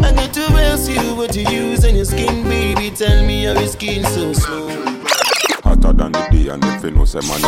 I 0.00 0.12
got 0.14 0.32
to 0.34 0.40
ask 0.40 0.90
you 0.90 1.14
what 1.14 1.34
you 1.36 1.46
use 1.48 1.84
on 1.84 1.94
your 1.94 2.04
skin, 2.04 2.44
baby. 2.44 2.90
Tell 2.90 3.24
me 3.26 3.44
how 3.44 3.52
your 3.52 3.66
skin 3.68 4.04
so 4.04 4.32
smooth. 4.32 5.06
Hotter 5.64 5.92
than 5.92 6.12
the 6.12 6.28
day 6.30 6.48
and 6.48 6.64
if 6.64 6.82
you 6.84 6.90
know 6.90 7.04
say 7.04 7.20
man 7.20 7.40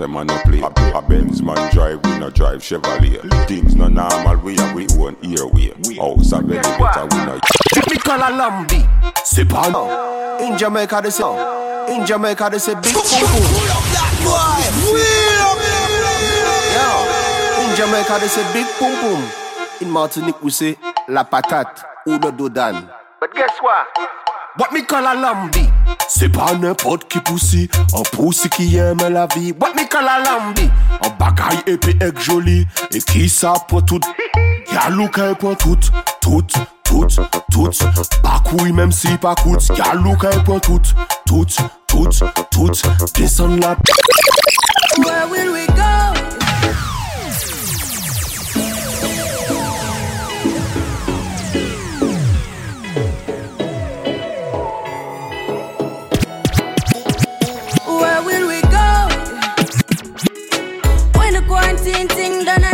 say 0.00 0.06
man 0.06 0.26
no 0.26 0.38
play 0.44 0.60
A, 0.60 0.98
a 0.98 1.02
Benz 1.02 1.42
man 1.42 1.70
drive, 1.72 2.02
we 2.04 2.18
no 2.18 2.30
drive 2.30 2.60
Chevrolet 2.60 3.20
Things 3.46 3.74
no 3.76 3.88
normal, 3.88 4.36
we 4.38 4.56
have 4.56 4.74
we 4.74 4.86
own 4.98 5.16
airway 5.22 5.72
House 5.96 6.32
a 6.32 6.40
very 6.40 6.62
better, 6.62 7.04
we 7.12 7.18
no 7.26 7.38
Typical 7.72 8.20
a 8.20 8.30
lambi. 8.30 8.82
C'est 9.24 9.44
pas. 9.44 9.68
In 10.40 10.56
Jamaica, 10.56 11.00
they 11.02 11.10
say. 11.10 11.22
In 11.88 12.04
Jamaica, 12.06 12.48
they 12.50 12.58
say 12.58 12.74
big 12.74 12.94
boom 12.94 13.04
boom. 13.04 13.44
Yeah. 16.72 17.70
In 17.70 17.76
Jamaica, 17.76 18.18
they 18.20 18.28
say 18.28 18.52
big 18.52 18.66
boom 18.80 19.00
boom. 19.00 19.22
In 19.80 19.90
Martinique, 19.90 20.42
we 20.42 20.50
say 20.50 20.76
la 21.08 21.22
patate 21.24 21.84
ou 22.06 22.18
le 22.18 22.32
dodan. 22.32 22.88
But 23.20 23.34
guess 23.34 23.52
what? 23.60 23.86
What 24.56 24.72
me 24.72 24.82
call 24.82 25.06
a 25.06 25.14
lambi? 25.14 25.62
Se 26.08 26.28
pa 26.28 26.52
nepot 26.58 27.04
ki 27.08 27.20
pousi 27.20 27.68
An 27.94 28.02
pousi 28.10 28.50
ki 28.50 28.64
yeme 28.74 29.10
la 29.12 29.26
vi. 29.26 29.52
What 29.52 29.76
me 29.76 29.86
call 29.86 30.08
a 30.08 30.18
lambi? 30.24 30.66
An 31.06 31.14
bagay 31.20 31.62
epi 31.70 31.94
ek 32.02 32.18
joli 32.18 32.66
E 32.90 33.00
ki 33.00 33.28
sa 33.28 33.54
pou 33.70 33.80
tout. 33.82 34.02
Gyalou 34.72 35.06
ka 35.14 35.30
e 35.30 35.38
pou 35.38 35.54
tout 35.54 35.92
Tout, 36.20 36.58
tout, 36.84 37.06
tout. 37.52 37.84
Bakouy 38.24 38.72
mem 38.72 38.90
si 38.90 39.14
pa 39.22 39.36
kout 39.38 39.70
Gyalou 39.70 40.18
ka 40.18 40.34
e 40.34 40.42
pou 40.42 40.58
tout 40.58 40.94
Tout, 41.26 41.46
tout, 41.86 42.10
tout. 42.50 42.82
Desan 43.14 43.60
la 43.62 43.76
Where 44.98 45.28
will 45.30 45.52
we 45.52 45.66
go? 45.78 46.39
anything 62.00 62.44
done 62.46 62.69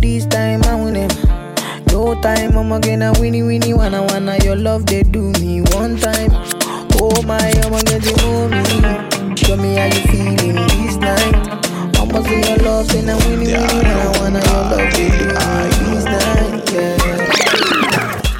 this 0.00 0.26
time, 0.26 0.62
I 0.64 0.74
win 0.74 0.94
him. 0.94 1.10
No 1.88 2.14
time, 2.20 2.56
I'm 2.56 2.80
gonna 2.80 3.12
winny 3.20 3.42
winny 3.42 3.74
wanna 3.74 4.02
wanna. 4.02 4.36
Your 4.44 4.56
love 4.56 4.86
they 4.86 5.02
do 5.02 5.30
me 5.40 5.60
one 5.72 5.96
time. 5.96 6.30
Oh 7.00 7.22
my, 7.22 7.38
I'm 7.38 7.70
gonna 7.70 7.98
you 7.98 8.16
know 8.16 8.48
me. 8.48 9.36
Show 9.36 9.56
me 9.56 9.76
how 9.76 9.86
you 9.86 10.02
feeling 10.10 10.56
this 10.56 10.96
night. 10.96 11.34
I'ma 11.98 12.22
say 12.22 12.40
your 12.48 12.58
love 12.64 12.88
then 12.88 13.10
I 13.10 13.14
winny 13.26 13.50
yeah, 13.50 13.60
winnie 13.60 13.94
wanna 13.94 14.18
wanna. 14.18 14.40
Your 14.44 14.62
love 14.70 14.92
they 14.94 15.08
do 15.10 15.26
me 15.26 15.94
this 15.94 16.04
night. 16.04 16.72
Yeah. 16.72 17.14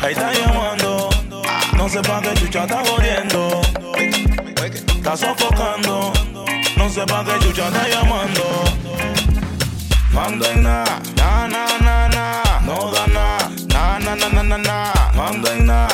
Ahí 0.05 0.13
está 0.13 0.33
llamando, 0.33 1.09
no 1.77 1.89
sepa 1.89 2.21
que 2.21 2.35
chucha 2.35 2.65
está 2.65 2.83
jodiendo, 2.85 3.63
está 4.97 5.17
sofocando, 5.17 6.13
no 6.77 6.91
sepa 6.91 7.25
que 7.25 7.39
chucha 7.47 7.69
está 7.69 7.89
llamando. 7.89 8.84
manden 10.15 10.63
na, 10.63 10.85
na 11.17 11.49
na 11.49 11.65
na 11.87 12.09
na, 12.09 12.61
no 12.67 12.91
da 12.95 13.05
na, 13.17 13.25
na 13.67 13.99
na 13.99 14.15
na 14.15 14.29
na 14.31 14.43
na 14.43 14.59
na, 14.59 14.93
na, 15.59 15.89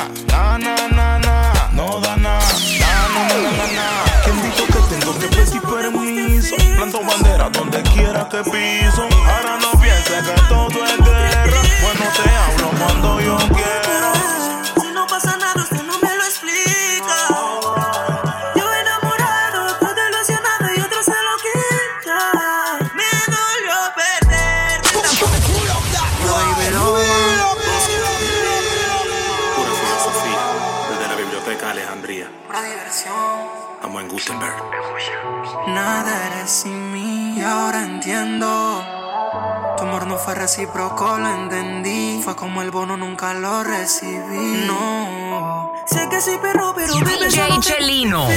na 0.57 0.75
na 0.97 1.07
na 1.25 1.35
no 1.73 1.99
da 1.99 2.15
na, 2.15 2.33
na 2.81 2.91
na 3.13 3.23
na 3.43 3.51
na 3.59 3.65
na. 3.77 3.85
¿Quién 4.23 4.37
dijo 4.43 4.63
que 4.73 4.79
tengo 4.91 5.11
que 5.19 5.27
pedir 5.27 5.61
permiso? 5.61 6.55
Planto 6.77 6.99
bandera 7.03 7.49
donde 7.49 7.81
quiera 7.93 8.29
que 8.29 8.41
piso. 8.51 9.03
Ahora 9.31 9.57
no 9.59 9.71
pienses 9.81 10.23
que 10.27 10.41
todo 10.47 10.85
es 10.85 10.97
guerra. 10.97 11.61
Bueno 11.81 12.05
te 12.15 12.29
hablo 12.29 12.67
cuando 12.77 13.21
yo 13.21 13.37
quiero. 13.55 13.80
recíproco 40.41 41.19
lo 41.19 41.29
entendí. 41.29 42.19
Fue 42.23 42.35
como 42.35 42.63
el 42.63 42.71
bono, 42.71 42.97
nunca 42.97 43.33
lo 43.35 43.63
recibí. 43.63 44.65
No. 44.65 45.71
Sé 45.85 46.09
que 46.09 46.19
sí, 46.19 46.31
pero, 46.41 46.73
pero, 46.75 46.95
baby, 46.95 47.25
DJ 47.25 47.59
Chelino. 47.59 48.27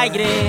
aire. 0.00 0.39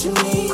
To 0.00 0.08
you 0.08 0.14
need. 0.14 0.49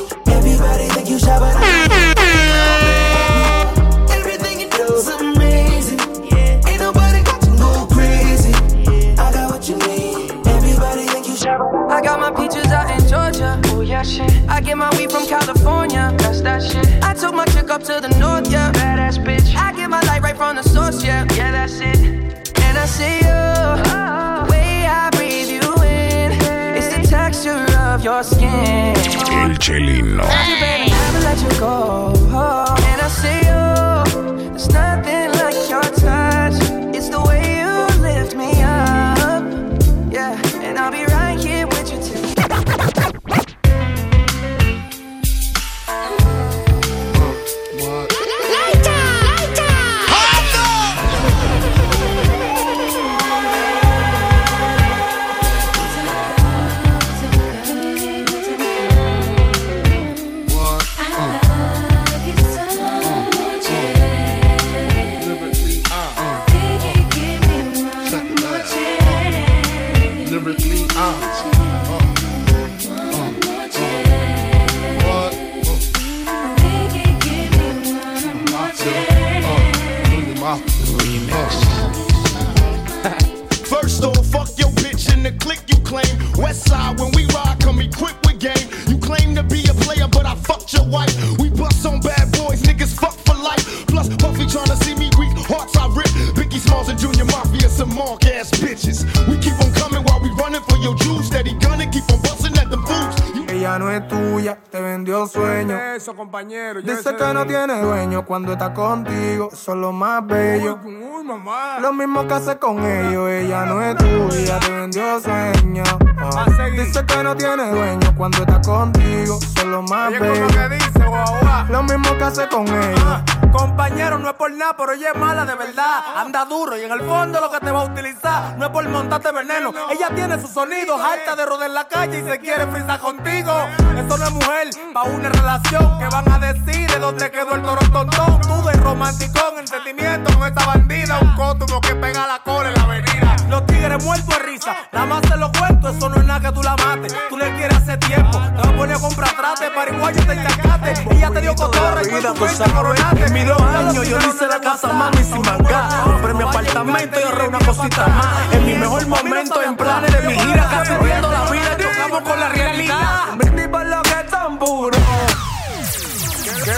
Eso, 105.97 106.15
compañero. 106.15 106.81
Dice 106.83 107.15
que 107.17 107.35
no 107.35 107.47
tiene 107.47 107.81
dueño 107.81 108.25
cuando 108.25 108.53
está 108.53 108.73
contigo, 108.73 109.49
eso 109.53 109.73
es 109.73 109.79
lo 109.79 109.93
más 109.93 110.27
bello. 110.27 110.79
Uy, 110.85 111.25
mamá. 111.25 111.79
Lo 111.81 111.93
mismo 111.93 112.27
que 112.27 112.35
hace 112.35 112.59
con 112.59 112.85
ellos, 112.85 113.29
ella 113.31 113.67
no 113.67 113.83
es 113.83 113.97
tuya, 113.97 114.59
te 114.61 114.71
vendió 114.71 115.21
sueño. 115.21 115.83
Ah. 116.19 116.47
Dice 116.73 117.05
que 117.05 117.23
no 117.23 117.37
tiene 117.37 117.71
dueño 117.71 118.15
cuando 118.17 118.39
está 118.39 118.61
contigo, 118.61 119.39
eso 119.41 119.61
es 119.61 119.65
lo 119.65 119.83
más 119.83 120.09
Oye, 120.09 120.19
¿cómo 120.19 120.31
bello. 120.33 120.47
que 120.47 120.75
dice, 120.75 121.05
guau, 121.07 121.25
guau? 121.41 121.67
Lo 121.71 121.83
mismo 121.83 122.17
que 122.19 122.25
hace 122.25 122.49
con 122.49 122.67
ellos. 122.67 123.23
Compañero, 123.57 124.19
no 124.19 124.29
es 124.29 124.35
por 124.35 124.53
nada, 124.53 124.77
pero 124.77 124.93
ella 124.93 125.13
es 125.15 125.19
mala 125.19 125.47
de 125.47 125.55
verdad. 125.55 126.01
Anda 126.17 126.45
duro 126.45 126.77
y 126.77 126.83
en 126.83 126.93
el 126.93 127.01
fondo 127.01 127.41
lo 127.41 127.51
que 127.51 127.59
te 127.59 127.71
va 127.71 127.83
a 127.83 127.85
utilizar 127.85 128.57
no 128.59 128.67
es 128.67 128.71
por 128.71 128.87
montarte 128.87 129.33
veneno. 129.33 129.73
Ella 129.91 130.11
tiene 130.15 130.39
sus 130.39 130.51
sonidos, 130.51 131.01
harta 131.01 131.35
de 131.35 131.47
rodar 131.47 131.69
en 131.69 131.75
la 131.75 131.89
calle 131.89 132.19
y 132.21 132.31
se 132.31 132.39
quiere 132.39 132.67
frisar 132.67 133.01
contigo. 133.01 133.53
Eso 133.97 134.19
no 134.19 134.25
es 134.27 134.31
mujer, 134.31 134.69
pa' 134.93 135.05
una 135.05 135.31
relación 135.31 135.99
que 135.99 136.07
van 136.07 136.31
a 136.31 136.39
decir 136.39 136.91
de 136.91 136.99
dónde 136.99 137.31
quedó 137.31 137.55
el 137.55 137.63
toro 137.63 137.81
tontón. 137.91 138.41
Tú 138.43 138.63
de 138.67 138.73
romanticón, 138.75 139.59
el 139.59 139.67
sentimiento 139.67 140.39
con 140.39 140.47
esta 140.47 140.67
bandida, 140.67 141.19
un 141.21 141.35
cótumo 141.35 141.81
que 141.81 141.95
pega 141.95 142.27
la 142.27 142.39
cola 142.41 142.69
en 142.69 142.75
la 142.75 142.83
avenida. 142.83 143.37
Los 143.49 143.65
tigres 143.67 144.05
muertos 144.05 144.29
de 144.29 144.39
risa, 144.41 144.77
nada 144.93 145.07
más 145.07 145.23
se 145.27 145.37
lo 145.37 145.51
cuento, 145.53 145.89
eso 145.89 146.09
no 146.11 146.17
es 146.17 146.25
nada 146.25 146.41
que 146.41 146.53
tú 146.53 146.63
la 146.63 146.77
mates. 146.77 147.15
Tú 147.31 147.39
le 147.39 147.55
quieres 147.57 147.79
hace 147.79 147.97
tiempo, 147.97 148.39
te 148.39 148.59
vas 148.59 148.69
a 148.69 148.77
poner 148.77 148.97
a 148.97 149.01
comprar 149.01 149.31
trate, 149.31 149.71
pariguayo 149.71 150.27
te 150.27 150.33
encharcaste. 150.33 151.15
Ella 151.15 151.31
te 151.31 151.41
dio 151.41 151.55
cotorra 151.55 152.03
y 152.03 152.07
tú 152.07 152.75
coronarte. 152.75 153.31
Dos 153.47 153.63
años 153.63 154.09
yo 154.09 154.19
hice 154.19 154.47
la 154.47 154.61
casa 154.61 154.93
mami 154.93 155.23
sin 155.23 155.41
manga. 155.43 155.89
Compré 156.05 156.35
mi 156.35 156.43
apartamento 156.43 157.21
y 157.21 157.23
ahorré 157.23 157.49
una 157.49 157.59
cosita 157.59 158.07
más. 158.09 158.55
En 158.55 158.67
mi 158.67 158.75
mejor 158.75 159.07
momento, 159.07 159.63
en 159.63 159.77
planes 159.77 160.13
de 160.13 160.21
mi 160.23 160.39
gira, 160.39 160.69
casi 160.69 160.93
viendo 161.05 161.31
la 161.31 161.51
vida, 161.51 161.77
chocamos 161.79 162.23
con 162.23 162.41
la 162.41 162.49
realidad. 162.49 163.37
Brindis 163.37 163.69
lo 163.69 164.03
que 164.03 164.11
es 164.11 164.27
tan 164.31 164.59
puro. 164.59 164.99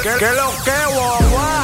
¿Qué 0.02 0.26
lo 0.32 0.50
que, 0.64 0.94
bobito 0.94 1.57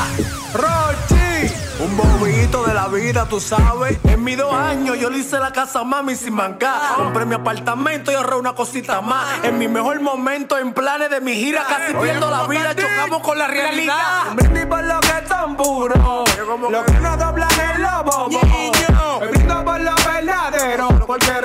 de 2.66 2.74
la 2.74 2.88
vida, 2.88 3.26
tú 3.28 3.40
sabes. 3.40 3.98
En 4.04 4.22
mis 4.22 4.36
dos 4.36 4.52
años 4.54 4.98
yo 4.98 5.10
le 5.10 5.18
hice 5.18 5.38
la 5.38 5.52
casa 5.52 5.84
mami 5.84 6.14
sin 6.16 6.34
manga. 6.34 6.94
Compré 6.96 7.24
mi 7.24 7.34
apartamento 7.34 8.10
y 8.10 8.14
ahorré 8.14 8.36
una 8.36 8.54
cosita 8.54 9.00
más. 9.00 9.44
En 9.44 9.58
mi 9.58 9.68
mejor 9.68 10.00
momento, 10.00 10.58
en 10.58 10.72
planes 10.72 11.10
de 11.10 11.20
mi 11.20 11.34
gira, 11.34 11.64
casi 11.68 11.92
viendo 11.94 12.30
la 12.30 12.46
vida, 12.46 12.74
chocamos 12.74 13.20
con 13.22 13.38
la 13.38 13.46
realidad. 13.48 14.32
Brindis 14.34 14.66
por 14.66 14.84
lo 14.84 15.00
que 15.00 15.08
es 15.08 15.28
tan 15.28 15.56
puro. 15.56 16.24
Lo 16.70 16.84
que 16.84 16.92
no 17.00 17.16
doblan 17.16 17.50
es 17.50 17.78
lo 17.78 18.04
bobo. 18.04 18.40
Me 19.20 19.26
brindo 19.28 19.64
por 19.64 19.80
lo 19.80 19.94
verdadero, 19.94 20.88
porque 21.06 21.40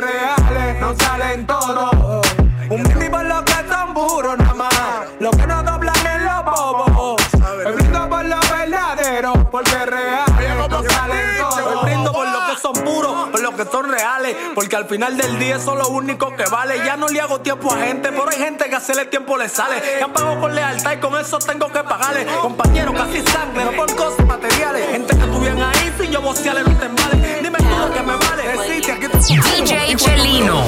que 13.60 13.69
son 13.69 13.89
reales. 13.89 14.36
Porque 14.56 14.76
al 14.76 14.86
final 14.86 15.17
del 15.17 15.38
día 15.38 15.58
eso 15.58 15.74
es 15.74 15.80
lo 15.80 15.89
único 15.89 16.34
que 16.36 16.45
vale. 16.45 16.78
Ya 16.86 16.95
no 16.95 17.08
le 17.08 17.19
hago 17.19 17.41
tiempo 17.41 17.74
a 17.74 17.78
gente, 17.78 18.10
pero 18.10 18.30
hay 18.30 18.38
gente 18.38 18.69
que 18.69 18.76
hacerle 18.76 19.06
tiempo 19.06 19.38
le 19.38 19.50
sale. 19.50 20.02
Han 20.02 20.13
pagado 20.13 20.39
con 20.39 20.56
lealtad 20.56 20.93
y 20.93 20.98
con 20.98 21.19
eso 21.19 21.39
tengo 21.39 21.67
que 21.67 21.84
pagarle. 21.84 22.26
Compañeros, 22.41 22.95
casi 22.95 23.22
sangre, 23.22 23.65
no 23.65 23.72
por 23.72 23.93
cosas 23.95 24.26
materiales. 24.26 24.89
Gente 24.89 25.15
que 25.15 25.24
estuvieran 25.24 25.62
ahí 25.62 25.93
sin 26.00 26.12
yo 26.12 26.22
vocearle 26.22 26.63
no 26.63 26.78
te 26.78 26.88
vale. 26.88 27.39
Dime 27.41 27.58
tú 27.58 27.78
lo 27.78 27.93
que 27.93 28.02
me 28.02 28.15
vale. 28.15 28.43
Decirte 28.58 28.91
aquí 28.93 29.08
DJ 29.08 29.95
Chelino. 29.95 30.63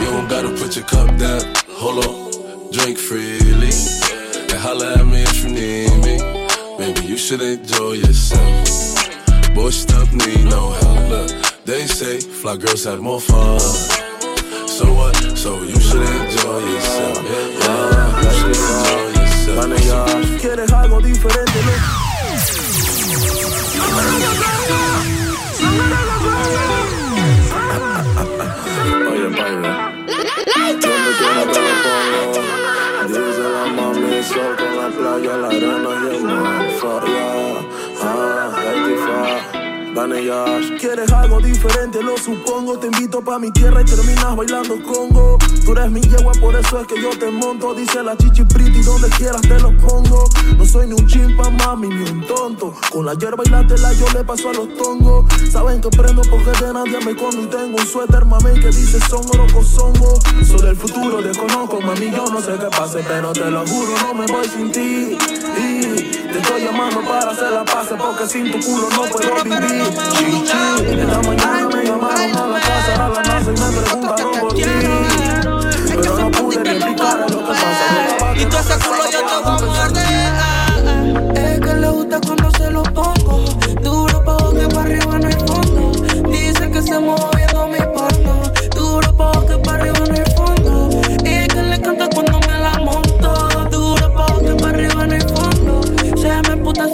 You 0.00 0.10
don't 0.12 0.28
gotta 0.28 0.50
put 0.50 0.76
your 0.76 0.84
cup 0.86 1.08
down. 1.18 1.42
Hold 1.80 2.06
on, 2.06 2.70
drink 2.70 2.96
freely. 2.96 3.72
And 4.50 4.60
holla 4.60 4.94
at 4.94 5.06
me 5.06 5.22
if 5.22 5.42
you 5.42 5.50
need 5.50 5.90
me. 6.04 6.18
Maybe 6.78 7.06
you 7.06 7.16
should 7.16 7.42
enjoy 7.42 7.94
yourself. 7.94 9.54
Boy, 9.54 9.70
stuff 9.70 10.12
need 10.12 10.44
no 10.44 10.70
help. 10.70 11.47
Look, 11.68 11.76
they 11.76 11.86
say 11.86 12.20
fly 12.20 12.56
girls 12.56 12.84
have 12.84 13.00
more 13.00 13.20
fun. 13.20 13.60
So 13.60 14.86
what? 14.94 15.14
So 15.36 15.62
you 15.62 15.78
should 15.78 16.00
enjoy 16.00 16.58
yourself. 16.60 17.18
Yeah, 17.24 18.22
you 18.22 18.30
should 18.38 18.56
enjoy 18.56 19.20
yourself. 19.20 20.40
¿Quieres 20.40 20.72
algo 20.72 21.00
diferente? 21.00 21.58
Oye, 29.10 29.28
baby. 29.28 29.68
¿Dónde 30.06 30.72
quieres 30.80 31.16
que 31.18 31.28
lo 31.36 31.44
ponga? 31.52 31.82
Dice 33.08 33.46
la 33.54 33.64
mami, 33.76 34.22
sol 34.22 34.56
con 34.56 34.72
la 34.76 34.88
playa, 34.88 35.36
la 35.36 35.48
arena 35.48 35.90
y 36.02 36.16
el 36.16 36.22
mar. 36.24 36.70
Falla, 36.80 37.26
ah, 38.02 38.57
85. 39.98 40.38
Vanillas. 40.48 40.80
¿Quieres 40.80 41.12
algo 41.12 41.40
diferente? 41.40 42.02
Lo 42.02 42.16
supongo. 42.16 42.78
Te 42.78 42.86
invito 42.86 43.20
pa' 43.20 43.38
mi 43.38 43.50
tierra 43.50 43.82
y 43.82 43.84
terminas 43.84 44.36
bailando 44.36 44.80
congo. 44.82 45.38
Tú 45.64 45.72
eres 45.72 45.90
mi 45.90 46.00
yegua, 46.00 46.32
por 46.40 46.54
eso 46.54 46.80
es 46.80 46.86
que 46.86 47.00
yo 47.02 47.10
te 47.10 47.30
monto. 47.30 47.74
Dice 47.74 48.02
la 48.02 48.16
chichi 48.16 48.44
pretty, 48.44 48.82
donde 48.82 49.08
quieras 49.10 49.42
te 49.42 49.58
lo 49.58 49.76
pongo. 49.76 50.28
No 50.56 50.64
soy 50.64 50.86
ni 50.86 50.92
un 50.94 51.06
chimpa, 51.06 51.50
mami, 51.50 51.88
ni 51.88 52.10
un 52.10 52.24
tonto. 52.26 52.74
Con 52.92 53.06
la 53.06 53.14
hierba 53.14 53.42
y 53.44 53.50
la 53.50 53.66
tela 53.66 53.92
yo 53.94 54.06
le 54.14 54.24
paso 54.24 54.50
a 54.50 54.52
los 54.52 54.74
tongos. 54.76 55.26
Saben 55.50 55.80
que 55.80 55.88
prendo 55.90 56.22
porque 56.22 56.52
de 56.64 56.72
nadie 56.72 56.98
me 57.04 57.12
escondo. 57.12 57.42
Y 57.42 57.46
tengo 57.46 57.76
un 57.78 57.86
suéter, 57.86 58.24
mami, 58.24 58.60
que 58.60 58.68
dice 58.68 59.00
son 59.08 59.24
oroco 59.34 59.62
songo. 59.64 60.18
Soy 60.44 60.62
del 60.62 60.76
futuro, 60.76 61.20
desconozco, 61.20 61.80
mami, 61.80 62.10
yo 62.10 62.26
no 62.26 62.40
sé 62.40 62.52
qué 62.52 62.68
pase. 62.76 63.04
Pero 63.06 63.32
te 63.32 63.50
lo 63.50 63.66
juro, 63.66 63.92
no 64.02 64.14
me 64.14 64.26
voy 64.26 64.48
sin 64.48 64.70
ti. 64.70 65.18
Te 66.32 66.38
estoy 66.38 66.64
llamando 66.64 67.00
para 67.02 67.30
hacer 67.30 67.50
la 67.52 67.64
paz 67.64 67.88
porque 67.98 68.26
sin 68.26 68.50
tu 68.50 68.60
culo 68.60 68.88
no 68.90 69.02
puedo 69.04 69.44
vivir. 69.44 69.84
Chichi, 70.12 71.00
esta 71.00 71.22
mañana 71.22 71.68
me 71.68 71.84
llamaron 71.84 72.36
a 72.36 72.46
la 72.46 72.60
casa, 72.60 73.04
a 73.04 73.08
la 73.08 73.22
NASA 73.22 73.50
me 73.50 73.80
preguntaron 73.80 74.40
por 74.40 74.54
ti. 74.54 74.62
Pero 75.88 76.18
no 76.18 76.30
pude 76.30 76.56
explicar 76.56 77.30
lo 77.30 77.38
que 77.38 77.44
pasa. 77.44 78.34
Y 78.36 78.44
tú 78.44 78.56
ese 78.56 78.78
culo 78.84 79.04
yo 79.10 79.20
te 79.26 79.64
voy 79.64 79.76
a. 79.76 80.47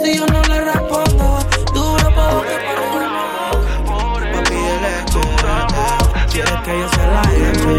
si 0.05 0.17
yo 0.17 0.25
no 0.27 0.41
le 0.43 0.61
respondo. 0.61 1.39
Duro 1.73 2.07
pa' 2.15 2.41
que 2.47 2.55
arriba 2.71 3.51
Papi 4.33 4.55
de 4.67 4.75
leche, 4.83 5.23
quieres 6.31 6.59
que 6.65 6.73
yo 6.79 6.87
se 6.95 7.03
la 7.13 7.23
eche. 7.33 7.75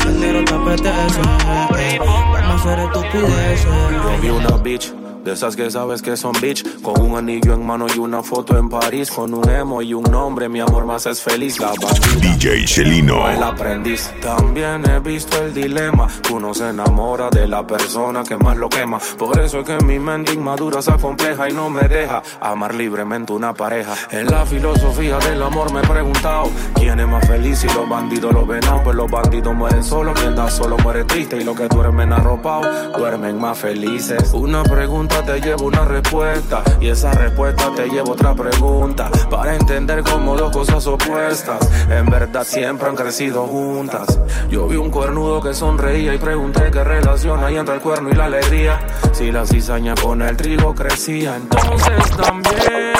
Si 0.00 0.08
el 0.08 0.20
negro 0.20 0.44
te 0.44 0.54
apetece, 0.54 1.20
vamos 1.98 2.50
a 2.50 2.54
hacer 2.54 2.78
estupideces. 2.80 3.66
Yo 3.66 4.18
vi 4.20 4.30
una 4.30 4.56
bitch, 4.56 4.86
de 5.24 5.32
esas 5.32 5.56
que 5.56 5.70
sabes 5.70 6.02
que 6.02 6.16
son 6.16 6.32
bitch, 6.40 6.82
con 6.82 7.00
un 7.00 7.16
anillo 7.16 7.54
en 7.54 7.64
mano 7.64 7.86
y 7.94 7.98
una 7.98 8.22
foto 8.22 8.56
en 8.56 8.68
París, 8.68 9.10
con 9.10 9.32
un 9.34 9.48
emo 9.48 9.82
y 9.82 9.94
un 9.94 10.04
nombre, 10.04 10.48
mi 10.48 10.60
amor 10.60 10.84
más 10.84 11.06
es 11.06 11.20
feliz, 11.20 11.58
la 11.60 11.68
bandida. 11.68 12.36
DJ 12.36 12.64
Chelino. 12.64 13.30
El 13.30 13.42
aprendiz. 13.42 14.10
También 14.20 14.88
he 14.88 14.98
visto 15.00 15.42
el 15.42 15.54
dilema, 15.54 16.08
uno 16.32 16.54
se 16.54 16.68
enamora 16.68 17.30
de 17.30 17.46
la 17.46 17.66
persona 17.66 18.22
que 18.24 18.36
más 18.36 18.56
lo 18.56 18.68
quema. 18.68 18.98
Por 19.18 19.38
eso 19.40 19.60
es 19.60 19.66
que 19.66 19.76
mi 19.84 19.98
mente 19.98 20.32
inmadura 20.32 20.82
se 20.82 20.92
acompleja 20.92 21.48
y 21.48 21.52
no 21.52 21.70
me 21.70 21.88
deja 21.88 22.22
amar 22.40 22.74
libremente 22.74 23.32
una 23.32 23.54
pareja. 23.54 23.94
En 24.10 24.26
la 24.26 24.44
filosofía 24.46 25.18
del 25.18 25.42
amor 25.42 25.72
me 25.72 25.80
he 25.80 25.86
preguntado, 25.86 26.50
¿quién 26.74 26.98
es 26.98 27.08
más 27.08 27.26
feliz 27.26 27.58
si 27.58 27.66
los 27.68 27.88
bandidos 27.88 28.32
lo 28.32 28.46
ven? 28.46 28.62
Pues 28.84 28.96
los 28.96 29.10
bandidos 29.10 29.54
mueren 29.54 29.84
solo, 29.84 30.14
quien 30.14 30.34
da 30.34 30.50
solo 30.50 30.76
muere 30.78 31.04
triste 31.04 31.36
y 31.36 31.44
los 31.44 31.56
que 31.56 31.68
duermen 31.68 32.12
arropados 32.12 32.66
duermen 32.96 33.40
más 33.40 33.58
felices. 33.58 34.32
Una 34.32 34.62
pregunta 34.62 35.11
pregunta 35.12 35.32
te 35.32 35.40
lleva 35.40 35.62
una 35.62 35.84
respuesta. 35.84 36.62
Y 36.80 36.88
esa 36.88 37.12
respuesta 37.12 37.70
te 37.74 37.88
lleva 37.88 38.10
otra 38.10 38.34
pregunta. 38.34 39.10
Para 39.30 39.54
entender 39.54 40.02
como 40.02 40.36
dos 40.36 40.52
cosas 40.52 40.86
opuestas. 40.86 41.58
En 41.90 42.06
verdad 42.06 42.44
siempre 42.44 42.88
han 42.88 42.96
crecido 42.96 43.46
juntas. 43.46 44.18
Yo 44.48 44.66
vi 44.66 44.76
un 44.76 44.90
cuernudo 44.90 45.40
que 45.42 45.54
sonreía 45.54 46.14
y 46.14 46.18
pregunté 46.18 46.70
qué 46.70 46.84
relación 46.84 47.44
hay 47.44 47.56
entre 47.56 47.74
el 47.76 47.80
cuerno 47.80 48.10
y 48.10 48.14
la 48.14 48.26
alegría. 48.26 48.80
Si 49.12 49.30
la 49.30 49.46
cizaña 49.46 49.94
con 49.94 50.22
el 50.22 50.36
trigo 50.36 50.74
crecía, 50.74 51.36
entonces 51.36 52.16
también. 52.16 52.92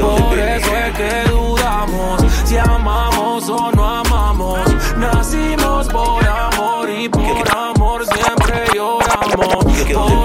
Por 0.00 0.38
eso 0.38 0.76
es 0.76 0.96
que 0.96 1.30
dudamos 1.30 2.22
si 2.44 2.56
amamos 2.58 3.48
o 3.48 3.72
no 3.72 3.88
amamos. 3.88 4.60
Nacimos 4.96 5.88
por 5.88 6.24
amor 6.26 6.90
y 6.90 7.08
por 7.08 7.56
amor 7.56 8.04
siempre 8.06 8.64
lloramos. 8.74 9.64
Por 9.92 10.23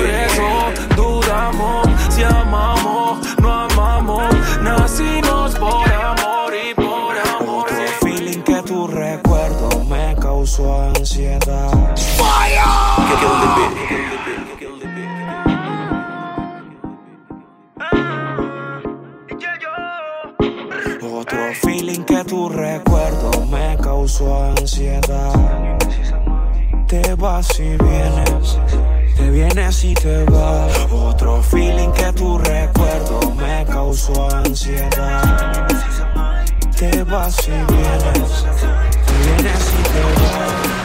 tu 22.50 22.54
recuerdo 22.54 23.46
me 23.46 23.78
causó 23.78 24.44
ansiedad. 24.44 25.78
Te 26.88 27.14
vas 27.16 27.48
y 27.60 27.78
vienes, 27.78 28.58
te 29.16 29.30
vienes 29.30 29.84
y 29.84 29.94
te 29.94 30.24
vas. 30.26 30.72
Otro 30.92 31.44
feeling 31.44 31.92
que 31.92 32.12
tu 32.14 32.38
recuerdo 32.40 33.20
me 33.36 33.66
causó 33.66 34.30
ansiedad. 34.36 35.68
Te 36.78 37.04
vas 37.04 37.38
y 37.48 37.52
vienes, 37.52 38.46
te 39.06 39.14
vienes 39.26 39.74
y 39.78 39.84
te 39.84 40.02
vas. 40.18 40.80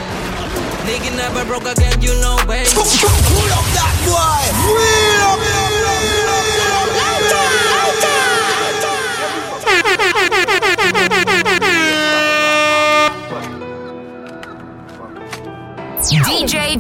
Nigga 0.87 1.11
never 1.17 1.45
broke 1.47 1.67
again, 1.67 1.99
you 2.01 2.13
know, 2.21 2.37
baby. 2.47 2.69
Pull 2.75 3.53
up 3.53 3.65
that 3.73 3.95
boy. 4.05 5.14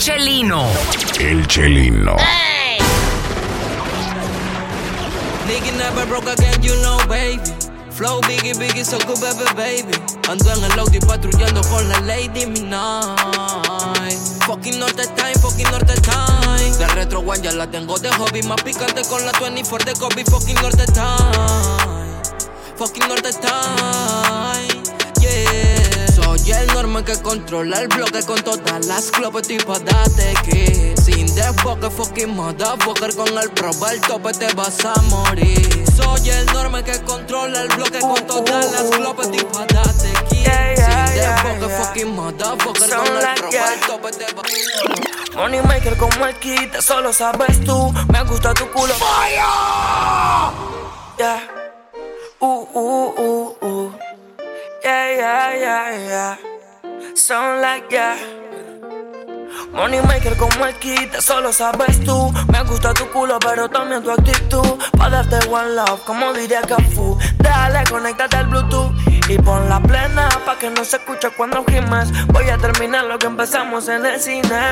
Chelino. 0.04 0.68
El 1.18 1.46
Chelino. 1.46 2.14
Nigga 5.48 5.72
never 5.78 6.04
broke 6.04 6.26
again, 6.26 6.62
you 6.62 6.76
know, 6.82 6.98
baby. 7.08 7.40
Flow 7.90 8.20
biggie, 8.20 8.52
biggie, 8.52 8.84
so 8.84 8.98
good, 9.06 9.18
baby, 9.22 9.46
baby. 9.56 9.92
Ando 10.28 10.52
en 10.52 10.62
el 10.62 10.78
Audi 10.78 11.00
patrullando 11.00 11.62
con 11.70 11.88
la 11.88 12.00
Lady 12.00 12.44
Midnight. 12.44 14.18
Fucking 14.44 14.78
Norte 14.78 15.06
Time, 15.16 15.38
fucking 15.40 15.70
Norte 15.70 15.94
Time. 16.02 16.76
De 16.76 16.86
retro 16.88 17.20
one 17.20 17.40
ya 17.40 17.52
la 17.52 17.66
tengo 17.66 17.98
de 17.98 18.10
hobby. 18.10 18.42
Más 18.42 18.60
picante 18.62 19.00
con 19.08 19.24
la 19.24 19.32
24 19.32 19.90
de 19.90 19.98
Kobe. 19.98 20.22
Fucking 20.26 20.56
Norte 20.56 20.84
Time. 20.84 22.12
Fucking 22.76 23.08
Norte 23.08 23.32
Time. 23.40 24.82
Yeah. 25.18 25.73
Soy 26.44 26.52
el 26.52 26.66
normal 26.66 27.04
que 27.06 27.16
controla 27.22 27.80
el 27.80 27.88
bloque 27.88 28.22
con 28.22 28.38
todas 28.42 28.84
las 28.84 29.10
clubes 29.10 29.48
tipo 29.48 29.78
date 29.78 30.34
que 30.44 30.94
Sin 31.02 31.34
desfoque, 31.34 31.88
fucking 31.88 32.36
motherfucker 32.36 33.16
Con 33.16 33.38
el 33.38 33.50
proba 33.50 33.92
el 33.92 34.00
tope 34.02 34.30
te 34.34 34.52
vas 34.52 34.84
a 34.84 34.92
morir 35.08 35.84
Soy 35.96 36.28
el 36.28 36.44
normal 36.52 36.84
que 36.84 37.00
controla 37.00 37.62
el 37.62 37.68
bloque 37.68 37.98
con 37.98 38.26
todas 38.26 38.72
las 38.72 38.82
clubes 38.90 39.30
tipo 39.30 39.58
date 39.58 40.12
que 40.28 40.76
Sin 40.76 41.14
desfoque, 41.16 41.82
fucking 41.82 42.14
motherfucker 42.14 42.90
Con 42.90 43.06
el 43.06 43.34
proba 43.36 43.72
el 43.72 43.80
tope 43.80 44.10
te 44.10 44.24
vas 44.34 44.44
a 44.44 44.88
morir 44.88 45.14
Money 45.36 45.62
maker 45.62 45.96
como 45.96 46.26
el 46.26 46.34
kit, 46.36 46.78
solo 46.80 47.12
sabes 47.12 47.64
tú. 47.64 47.92
Me 48.12 48.22
gusta 48.22 48.54
tu 48.54 48.70
culo. 48.70 48.94
Yeah. 51.18 51.40
Uh, 52.38 52.46
uh, 52.46 52.68
uh, 52.72 53.20
uh. 53.20 53.43
Yeah, 54.84 55.16
yeah, 55.16 55.56
yeah, 55.56 56.08
yeah. 56.08 56.36
Sound 57.14 57.62
like 57.62 57.90
yeah. 57.90 58.18
Money 59.72 60.02
maker 60.02 60.36
como 60.36 60.66
el 60.66 60.74
kit, 60.74 61.10
solo 61.20 61.54
sabes 61.54 62.04
tú. 62.04 62.30
Me 62.52 62.62
gusta 62.64 62.92
tu 62.92 63.08
culo, 63.08 63.38
pero 63.38 63.66
también 63.70 64.02
tu 64.02 64.10
actitud. 64.10 64.78
Pa' 64.98 65.08
darte 65.08 65.38
one 65.48 65.74
love, 65.74 66.04
como 66.04 66.34
diría 66.34 66.60
Cafu. 66.60 67.18
Dale, 67.38 67.84
conéctate 67.88 68.36
al 68.36 68.48
Bluetooth. 68.48 68.92
Y 69.30 69.38
pon 69.38 69.70
la 69.70 69.80
plena 69.80 70.28
pa' 70.44 70.58
que 70.58 70.68
no 70.68 70.84
se 70.84 70.96
escuche 70.96 71.30
cuando 71.30 71.64
gimes. 71.64 72.12
Voy 72.26 72.50
a 72.50 72.58
terminar 72.58 73.06
lo 73.06 73.18
que 73.18 73.26
empezamos 73.26 73.88
en 73.88 74.04
el 74.04 74.20
cine. 74.20 74.68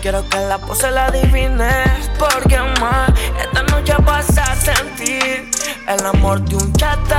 Quiero 0.00 0.28
que 0.28 0.38
la 0.38 0.58
pose 0.58 0.92
la 0.92 1.06
adivines. 1.06 2.08
Porque 2.20 2.56
más, 2.80 3.10
esta 3.40 3.64
noche 3.64 3.94
vas 4.04 4.38
a 4.38 4.54
sentir 4.54 5.49
el 5.90 6.06
amor 6.06 6.40
de 6.42 6.56
un 6.56 6.72
chata. 6.74 7.18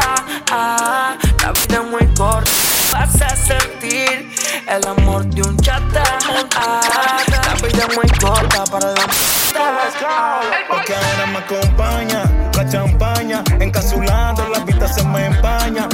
Ah, 0.49 1.17
la 1.41 1.51
vida 1.51 1.81
es 1.83 1.91
muy 1.91 2.15
corta. 2.15 2.51
Vas 2.93 3.21
a 3.21 3.35
sentir 3.35 4.33
el 4.67 4.87
amor 4.87 5.25
de 5.25 5.41
un 5.41 5.57
chata. 5.57 6.03
Ah, 6.55 7.17
la 7.29 7.67
vida 7.67 7.85
es 7.89 7.95
muy 7.95 8.07
corta 8.19 8.63
para 8.71 8.87
la 8.91 9.07
Porque 10.69 10.95
ahora 10.95 11.25
me 11.27 11.37
acompaña 11.39 12.23
la 12.55 12.69
champaña, 12.69 13.43
encapsulando 13.59 14.47
la 14.49 14.59
vista 14.59 14.87
se 14.87 15.03
me 15.03 15.25
empaña. 15.25 15.87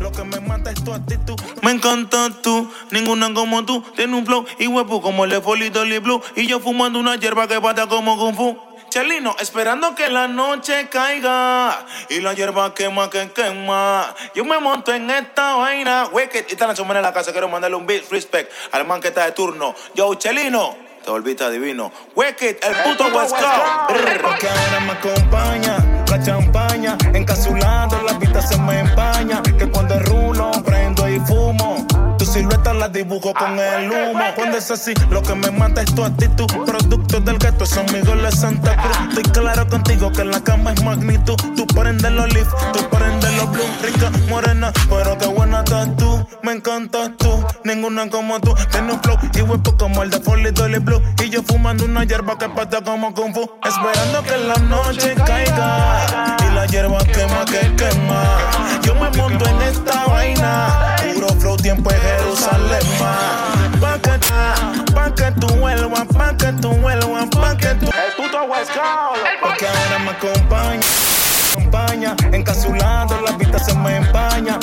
Lo 0.00 0.10
que 0.10 0.24
me 0.24 0.40
mata 0.40 0.72
es 0.72 0.82
tu 0.82 0.92
actitud. 0.92 1.40
Me 1.62 1.70
encanta 1.70 2.28
tú, 2.42 2.68
ninguna 2.90 3.32
como 3.32 3.64
tú. 3.64 3.82
Tiene 3.94 4.16
un 4.16 4.26
flow 4.26 4.44
y 4.58 4.66
huevo 4.66 5.00
como 5.00 5.24
el 5.24 5.30
de 5.30 5.40
Folly 5.40 5.70
Dolly 5.70 5.98
Blue. 5.98 6.20
Y 6.34 6.46
yo 6.48 6.58
fumando 6.58 6.98
una 6.98 7.14
hierba 7.16 7.46
que 7.46 7.58
bata 7.58 7.86
como 7.86 8.18
Kung 8.18 8.34
Fu. 8.34 8.58
Chelino, 8.88 9.36
esperando 9.38 9.94
que 9.94 10.08
la 10.08 10.26
noche 10.26 10.88
caiga 10.88 11.84
y 12.08 12.20
la 12.20 12.32
hierba 12.32 12.74
quema 12.74 13.10
que 13.10 13.30
quema. 13.30 14.14
Yo 14.34 14.44
me 14.44 14.58
monto 14.58 14.92
en 14.92 15.08
esta 15.10 15.54
vaina. 15.54 16.08
Wicked, 16.12 16.46
y 16.48 16.52
está 16.52 16.66
la 16.66 16.74
en 16.74 17.02
la 17.02 17.12
casa. 17.12 17.30
Quiero 17.30 17.48
mandarle 17.48 17.76
un 17.76 17.86
beat 17.86 18.10
respect 18.10 18.52
al 18.72 18.84
man 18.86 19.00
que 19.00 19.08
está 19.08 19.24
de 19.24 19.32
turno. 19.32 19.74
Yo, 19.94 20.14
Chelino, 20.14 20.76
te 21.04 21.10
volviste 21.10 21.48
divino. 21.50 21.92
Wicked, 22.16 22.56
el 22.60 22.74
puto 22.82 23.06
West. 23.16 23.36
Porque 24.22 24.48
ahora 24.48 24.80
me 24.80 24.92
acompaña 24.92 25.94
la 26.16 26.22
champaña, 26.22 26.96
encapsulando 27.12 28.00
la 28.02 28.12
vista 28.14 28.40
se 28.40 28.56
me 28.58 28.78
empaña. 28.80 29.13
Dibujo 32.94 33.34
con 33.34 33.58
el 33.58 33.90
humo. 33.90 34.24
Cuando 34.36 34.56
es 34.56 34.70
así, 34.70 34.94
lo 35.10 35.20
que 35.22 35.34
me 35.34 35.50
mata 35.50 35.82
es 35.82 35.94
tu 35.94 36.04
actitud. 36.04 36.46
Producto 36.64 37.20
del 37.20 37.38
gato, 37.38 37.66
son 37.66 37.86
amigos 37.90 38.22
de 38.22 38.32
Santa 38.32 38.76
Cruz. 38.76 38.96
Estoy 39.08 39.42
claro 39.42 39.68
contigo 39.68 40.10
que 40.12 40.22
en 40.22 40.30
la 40.30 40.40
cama 40.40 40.72
es 40.72 40.82
magnitud. 40.82 41.36
Tú 41.56 41.66
prendes 41.66 42.10
los 42.12 42.32
leaf, 42.32 42.48
tú 42.72 42.88
prendes 42.88 43.36
los 43.36 43.50
blue. 43.50 43.64
Rica, 43.82 44.10
morena, 44.28 44.72
pero 44.88 45.18
qué 45.18 45.26
buena 45.26 45.58
estás 45.58 45.94
tú. 45.96 46.13
Me 46.42 46.52
encantas 46.52 47.10
tú, 47.18 47.44
ninguna 47.64 48.08
como 48.10 48.40
tú. 48.40 48.54
Tienes 48.70 48.94
un 48.94 49.00
flow 49.02 49.18
y 49.34 49.40
huevo 49.40 49.76
como 49.78 50.02
el 50.02 50.10
de 50.10 50.20
Folly 50.20 50.50
Dolly 50.50 50.78
Blue. 50.78 51.02
Y 51.22 51.30
yo 51.30 51.42
fumando 51.42 51.84
una 51.84 52.04
hierba 52.04 52.36
que 52.38 52.48
pata 52.48 52.82
como 52.82 53.14
Kung 53.14 53.34
Fu. 53.34 53.50
Esperando 53.64 54.22
que 54.22 54.36
la 54.38 54.56
noche 54.56 55.14
caiga 55.26 56.36
y 56.40 56.54
la 56.54 56.66
hierba 56.66 56.98
quema 56.98 57.44
que 57.44 57.74
quema. 57.76 58.38
Yo 58.82 58.94
me 58.94 59.10
monto 59.16 59.46
en 59.46 59.62
esta 59.62 60.06
vaina. 60.06 60.96
Puro 61.14 61.28
flow, 61.40 61.56
tiempo 61.56 61.90
es 61.90 62.00
Jerusalén. 62.00 62.80
Pa' 63.80 63.98
que, 63.98 64.92
pa' 64.92 65.14
que 65.14 65.30
tú 65.40 65.46
vuelvas, 65.56 66.06
pa' 66.06 66.36
que 66.36 66.52
tú 66.52 66.70
vuelvas, 66.70 67.26
pa' 67.30 67.56
que 67.56 67.74
tú. 67.74 67.86
El 67.86 68.12
puto. 68.16 68.34
Porque 69.40 69.66
ahora 69.66 69.98
me 70.04 70.10
acompaña. 70.10 70.80
Acompaña, 71.52 72.16
encapsulando 72.32 73.20
la 73.20 73.32
vista 73.32 73.58
se 73.58 73.74
me 73.74 73.96
empaña. 73.96 74.58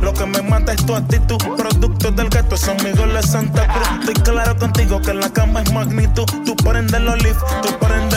Lo 0.00 0.12
que 0.12 0.24
me 0.24 0.40
mata 0.40 0.72
es 0.72 0.86
tu 0.86 0.94
actitud. 0.94 1.36
Producto 1.56 2.12
del 2.12 2.28
gato, 2.28 2.56
son 2.56 2.78
amigos 2.78 3.12
de 3.12 3.22
Santa 3.24 3.66
Cruz. 3.66 3.88
Estoy 4.08 4.14
claro 4.22 4.56
contigo 4.56 5.00
que 5.02 5.12
la 5.12 5.28
cama 5.30 5.62
es 5.62 5.72
magnitud. 5.72 6.24
Tú 6.44 6.54
prendes 6.54 7.00
los 7.00 7.20
leaf, 7.20 7.38
tú 7.60 7.70
los 7.70 8.13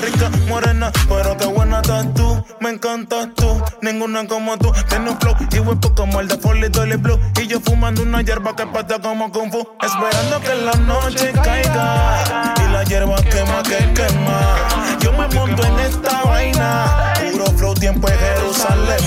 Rica, 0.00 0.30
morena, 0.48 0.92
pero 1.08 1.36
qué 1.36 1.46
buena 1.46 1.80
estás 1.80 2.12
tú. 2.14 2.44
Me 2.60 2.70
encantas 2.70 3.28
tú, 3.34 3.62
ninguna 3.82 4.26
como 4.26 4.56
tú. 4.58 4.72
Tienes 4.88 5.12
un 5.12 5.20
flow 5.20 5.34
y 5.50 5.58
huevo 5.58 5.94
como 5.94 6.20
el 6.20 6.28
de 6.28 6.38
Folly 6.38 6.68
Dolly 6.68 6.96
Blue. 6.96 7.18
Y 7.40 7.46
yo 7.46 7.60
fumando 7.60 8.02
una 8.02 8.22
hierba 8.22 8.54
que 8.54 8.66
pata 8.66 8.98
como 9.00 9.30
Kung 9.32 9.50
Fu. 9.50 9.66
Esperando 9.80 10.40
que 10.40 10.54
la 10.54 10.72
noche 10.72 11.32
caiga 11.42 12.54
y 12.56 12.72
la 12.72 12.84
hierba 12.84 13.16
quema 13.16 13.62
que 13.62 13.92
quema. 13.94 14.56
Yo 15.00 15.12
me 15.12 15.28
monto 15.28 15.64
en 15.64 15.78
esta 15.80 16.22
vaina. 16.24 17.14
Puro 17.32 17.46
flow, 17.46 17.74
tiempo 17.74 18.08
es 18.08 18.18
Jerusalén. 18.18 19.04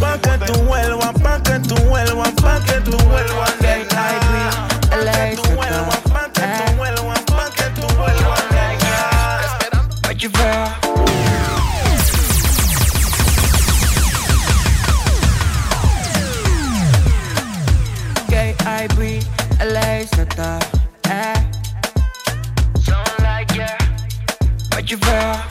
Pa' 0.00 0.18
que 0.18 0.46
tú 0.46 0.60
vuelvas, 0.62 1.12
pa' 1.22 1.42
que 1.42 1.58
tú 1.60 1.74
vuelvas, 1.84 2.30
pa' 2.42 2.60
que 2.60 2.80
tú 2.80 2.96
vuelvas. 2.98 3.65
Machi 10.26 10.38
fea. 10.38 10.78
K.I.B. 18.28 19.20
L.A.Z. 19.60 20.58
Eh. 21.08 21.34
Sound 22.82 23.08
like 23.22 23.54
yeah. 23.54 23.78
Machi 24.74 24.96
fea. 24.96 25.46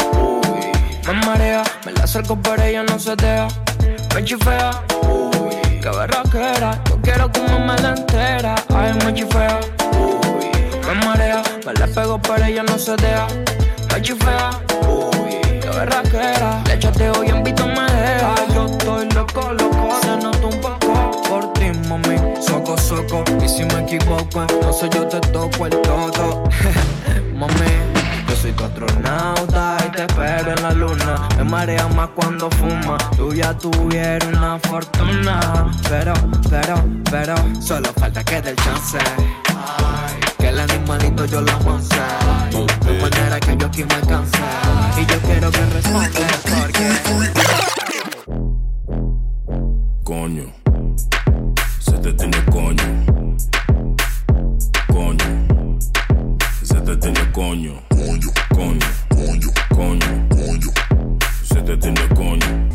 Me 1.08 1.14
marea, 1.26 1.64
me 1.86 1.92
la 1.94 2.04
acerco 2.04 2.36
pero 2.42 2.64
ella 2.64 2.84
no 2.84 3.00
se 3.00 3.16
deja. 3.16 3.48
Machi 4.14 4.36
fea. 4.36 4.72
Qué 5.82 5.90
berraquera, 5.90 6.82
yo 6.90 7.00
quiero 7.02 7.32
que 7.32 7.42
me 7.42 7.76
la 7.82 7.94
entera. 7.96 8.56
Ay, 8.76 8.94
machi 9.06 9.26
fea. 9.26 9.60
Me 10.88 11.06
marea, 11.06 11.42
me 11.66 11.74
la 11.74 11.88
pego 11.88 12.20
pero 12.22 12.44
ella 12.44 12.64
no 12.64 12.78
se 12.78 12.96
deja. 12.98 13.28
Machi 13.96 14.14
fea. 14.16 14.50
Qué 15.62 15.70
berraquera, 15.70 16.62
le 16.68 16.78
chateo 16.78 17.24
y 17.24 17.30
en 17.30 17.42
Vito 17.46 17.66
me 17.66 17.86
deja. 17.94 18.36
Yo 18.54 18.66
estoy 18.66 19.10
loco, 19.12 19.54
loco, 19.54 19.90
se 20.02 20.18
nota 20.18 20.48
un 20.48 20.60
poco 20.60 21.22
por 21.30 21.54
ti, 21.54 21.72
mami. 21.88 22.18
Soco, 22.46 22.78
soco, 22.78 23.24
y 23.42 23.48
si 23.48 23.64
me 23.64 23.84
equivoco, 23.84 24.42
entonces 24.42 24.90
yo 24.90 25.08
te 25.08 25.22
toco 25.32 25.68
el 25.68 25.82
todo. 25.82 26.44
mami, 27.36 27.72
yo 28.28 28.36
soy 28.36 28.52
tu 28.52 28.66
astronauta 28.66 29.78
y 29.88 29.92
te 29.92 30.02
espero 30.02 30.52
en 30.52 30.62
la 30.62 30.72
luna. 30.72 31.30
Me 31.38 31.46
marea 31.46 31.88
más 31.88 32.10
cuando 32.10 32.50
fuma. 32.52 32.98
Tú 33.16 33.34
ya 33.34 33.58
tuvieras 33.58 34.28
una 34.28 34.60
fortuna. 34.60 35.72
Pero, 35.88 36.14
pero, 36.50 36.84
pero, 37.10 37.36
solo 37.62 37.94
falta 37.98 38.22
que 38.26 38.42
dé 38.42 38.50
el 38.50 38.58
chance. 38.58 38.98
Que 39.00 40.25
el 40.56 40.62
animalito 40.62 41.26
yo 41.26 41.42
lo 41.42 41.60
monce. 41.60 41.96
De 42.86 43.02
manera 43.02 43.40
que 43.40 43.58
yo 43.58 43.68
aquí 43.68 43.84
me 43.84 44.00
canse. 44.08 44.38
Y 44.98 45.06
yo 45.06 45.20
quiero 45.20 45.52
que 45.52 45.66
respondas 45.66 46.12
porque. 46.50 46.86
Coño, 50.04 50.54
se 51.80 51.92
te 51.98 52.14
tiene 52.14 52.46
coño. 52.46 53.06
Coño, 54.88 55.78
se 56.64 56.76
te 56.76 56.96
tiene 56.98 57.32
coño. 57.34 57.82
Coño, 57.90 58.32
coño, 58.54 58.88
coño, 59.10 59.50
coño, 59.76 60.28
coño. 60.30 60.72
Se 61.44 61.62
te 61.62 61.78
tiene 61.78 62.08
coño. 62.16 62.70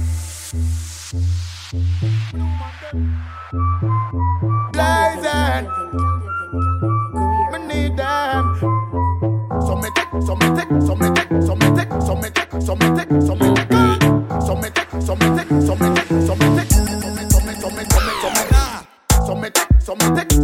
Blazing. 4.73 6.30
Me 8.01 8.07
need 8.07 8.33
them. 8.33 8.57
So 9.61 9.77
me 9.77 9.89
take, 9.95 10.09
so 10.23 10.35
me 10.35 10.47
take, 10.57 10.71
so 10.81 10.95
me 10.95 11.09
take, 11.15 11.43
so 11.43 11.55
me 11.55 11.69
take, 11.77 11.93
so 12.01 12.15
me 12.17 12.31
take, 12.31 12.53
so 12.63 12.75
me 12.75 12.89
take, 12.97 13.11
so 13.21 13.35
me 13.35 13.51
take, 13.51 14.01
so 14.41 14.55
me 14.57 14.71
take, 14.71 14.91
so 15.01 15.15
me 15.17 15.29
take, 15.31 15.49
so 15.51 15.75
me 15.75 15.95
take, 15.95 16.09
so 16.09 16.17
me 16.17 16.17
take, 16.17 16.17
so 16.21 16.35
me, 16.35 16.47
so 16.51 16.65
me, 16.65 17.25
so 17.29 17.41
me, 17.41 17.55
so 17.55 17.71
me, 17.71 17.85
so 17.85 18.01
me, 18.01 18.13
so 18.21 18.31
me 18.31 18.45
take, 18.49 18.77
so 19.27 19.35
me 19.35 19.49
take, 19.51 19.69
so 19.81 19.95
me 19.95 20.07
take, 20.17 20.40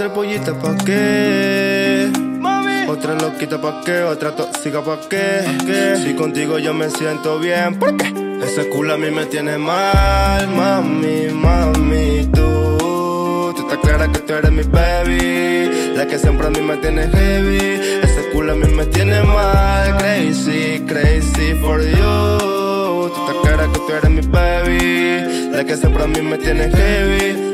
El 0.00 0.12
pollita 0.12 0.54
pa' 0.54 0.74
qué. 0.82 2.10
Otra 2.88 3.14
loquita 3.16 3.60
pa' 3.60 3.82
qué, 3.84 4.02
otra 4.02 4.34
tóxica 4.34 4.80
pa' 4.80 4.98
qué. 5.10 5.44
¿Qué? 5.66 5.96
Si 6.02 6.14
contigo 6.14 6.58
yo 6.58 6.72
me 6.72 6.88
siento 6.88 7.38
bien, 7.38 7.78
¿por 7.78 7.98
qué? 7.98 8.08
Ese 8.42 8.70
culo 8.70 8.94
a 8.94 8.96
mí 8.96 9.10
me 9.10 9.26
tiene 9.26 9.58
mal, 9.58 10.48
mami, 10.56 11.26
mami, 11.34 12.26
tú. 12.32 13.52
Tú 13.54 13.60
estás 13.60 13.76
clara 13.82 14.10
que 14.10 14.20
tú 14.20 14.32
eres 14.32 14.50
mi 14.50 14.62
baby, 14.62 15.92
la 15.94 16.06
que 16.06 16.18
siempre 16.18 16.46
a 16.46 16.50
mí 16.50 16.62
me 16.62 16.78
tiene 16.78 17.06
heavy. 17.06 18.00
Ese 18.02 18.30
culo 18.32 18.52
a 18.52 18.56
mí 18.56 18.68
me 18.72 18.86
tiene 18.86 19.22
mal, 19.22 19.98
crazy, 19.98 20.82
crazy 20.88 21.54
for 21.60 21.78
you. 21.78 23.10
Tú 23.10 23.26
estás 23.26 23.36
clara 23.42 23.66
que 23.70 23.78
tú 23.78 23.92
eres 23.92 24.10
mi 24.10 24.22
baby, 24.22 25.50
la 25.52 25.62
que 25.62 25.76
siempre 25.76 26.04
a 26.04 26.06
mí 26.06 26.22
me 26.22 26.38
tiene 26.38 26.70
heavy. 26.70 27.49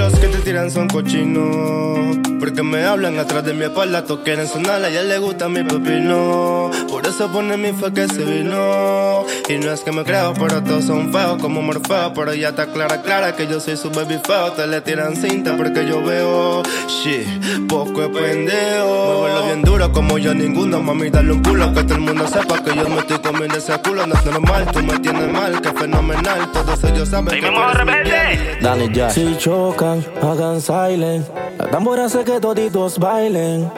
Los 0.00 0.18
que 0.18 0.28
te 0.28 0.38
tiran 0.38 0.70
son 0.70 0.88
cochinos. 0.88 2.16
Porque 2.38 2.62
me 2.62 2.82
hablan 2.84 3.18
atrás 3.18 3.44
de 3.44 3.52
mi 3.52 3.64
espalda, 3.64 4.02
todos 4.02 4.20
quieren 4.20 4.48
sonar, 4.48 4.82
a 4.82 4.88
ella 4.88 5.02
le 5.02 5.18
gusta 5.18 5.50
mi 5.50 5.62
pepino. 5.62 6.70
Por 6.88 7.06
eso 7.06 7.30
pone 7.30 7.58
mi 7.58 7.74
fe 7.74 7.92
que 7.92 8.08
se 8.08 8.24
vino. 8.24 9.26
Y 9.46 9.58
no 9.58 9.70
es 9.70 9.82
que 9.82 9.92
me 9.92 10.02
creo, 10.02 10.32
pero 10.32 10.64
todos 10.64 10.86
son 10.86 11.12
feos 11.12 11.36
como 11.42 11.60
Morfeo. 11.60 12.14
Pero 12.14 12.32
ya 12.32 12.48
está 12.48 12.72
clara, 12.72 13.02
clara 13.02 13.36
que 13.36 13.46
yo 13.46 13.60
soy 13.60 13.76
su 13.76 13.90
baby 13.90 14.18
feo. 14.24 14.52
Te 14.52 14.66
le 14.66 14.80
tiran 14.80 15.14
cinta 15.16 15.54
porque 15.54 15.86
yo 15.86 16.02
veo, 16.02 16.62
shit, 16.88 17.66
poco 17.68 18.04
es 18.04 18.08
pendejo. 18.08 19.18
Muévelo 19.20 19.44
bien 19.44 19.60
duro 19.60 19.92
como 19.92 20.16
yo 20.16 20.32
ninguno, 20.32 20.80
mami, 20.80 21.10
dale 21.10 21.30
un 21.30 21.42
culo. 21.42 21.74
Que 21.74 21.82
todo 21.84 21.96
el 21.96 22.00
mundo 22.00 22.26
sepa 22.26 22.62
que 22.64 22.74
yo 22.74 22.88
me 22.88 23.00
estoy 23.00 23.18
comiendo 23.30 23.58
ese 23.58 23.78
culo. 23.78 24.06
No 24.06 24.14
es 24.14 24.24
normal, 24.26 24.66
tú 24.72 24.82
me 24.82 24.98
tienes 24.98 25.32
mal, 25.32 25.60
que 25.60 25.72
fenomenal. 25.72 26.52
Todos 26.52 26.82
ellos 26.84 27.08
saben 27.08 27.40
que 27.40 27.46
tú 27.46 27.60
eres 27.62 27.86
mi 27.86 28.10
piel. 28.10 28.58
Dale 28.60 28.90
ya. 28.92 29.10
Si 29.10 29.36
chocan, 29.36 30.04
hagan 30.22 30.60
silent. 30.60 31.26
La 31.58 31.66
tambora 31.66 32.06
hace 32.06 32.24
que 32.24 32.40
toditos 32.40 32.98
bailen. 32.98 33.70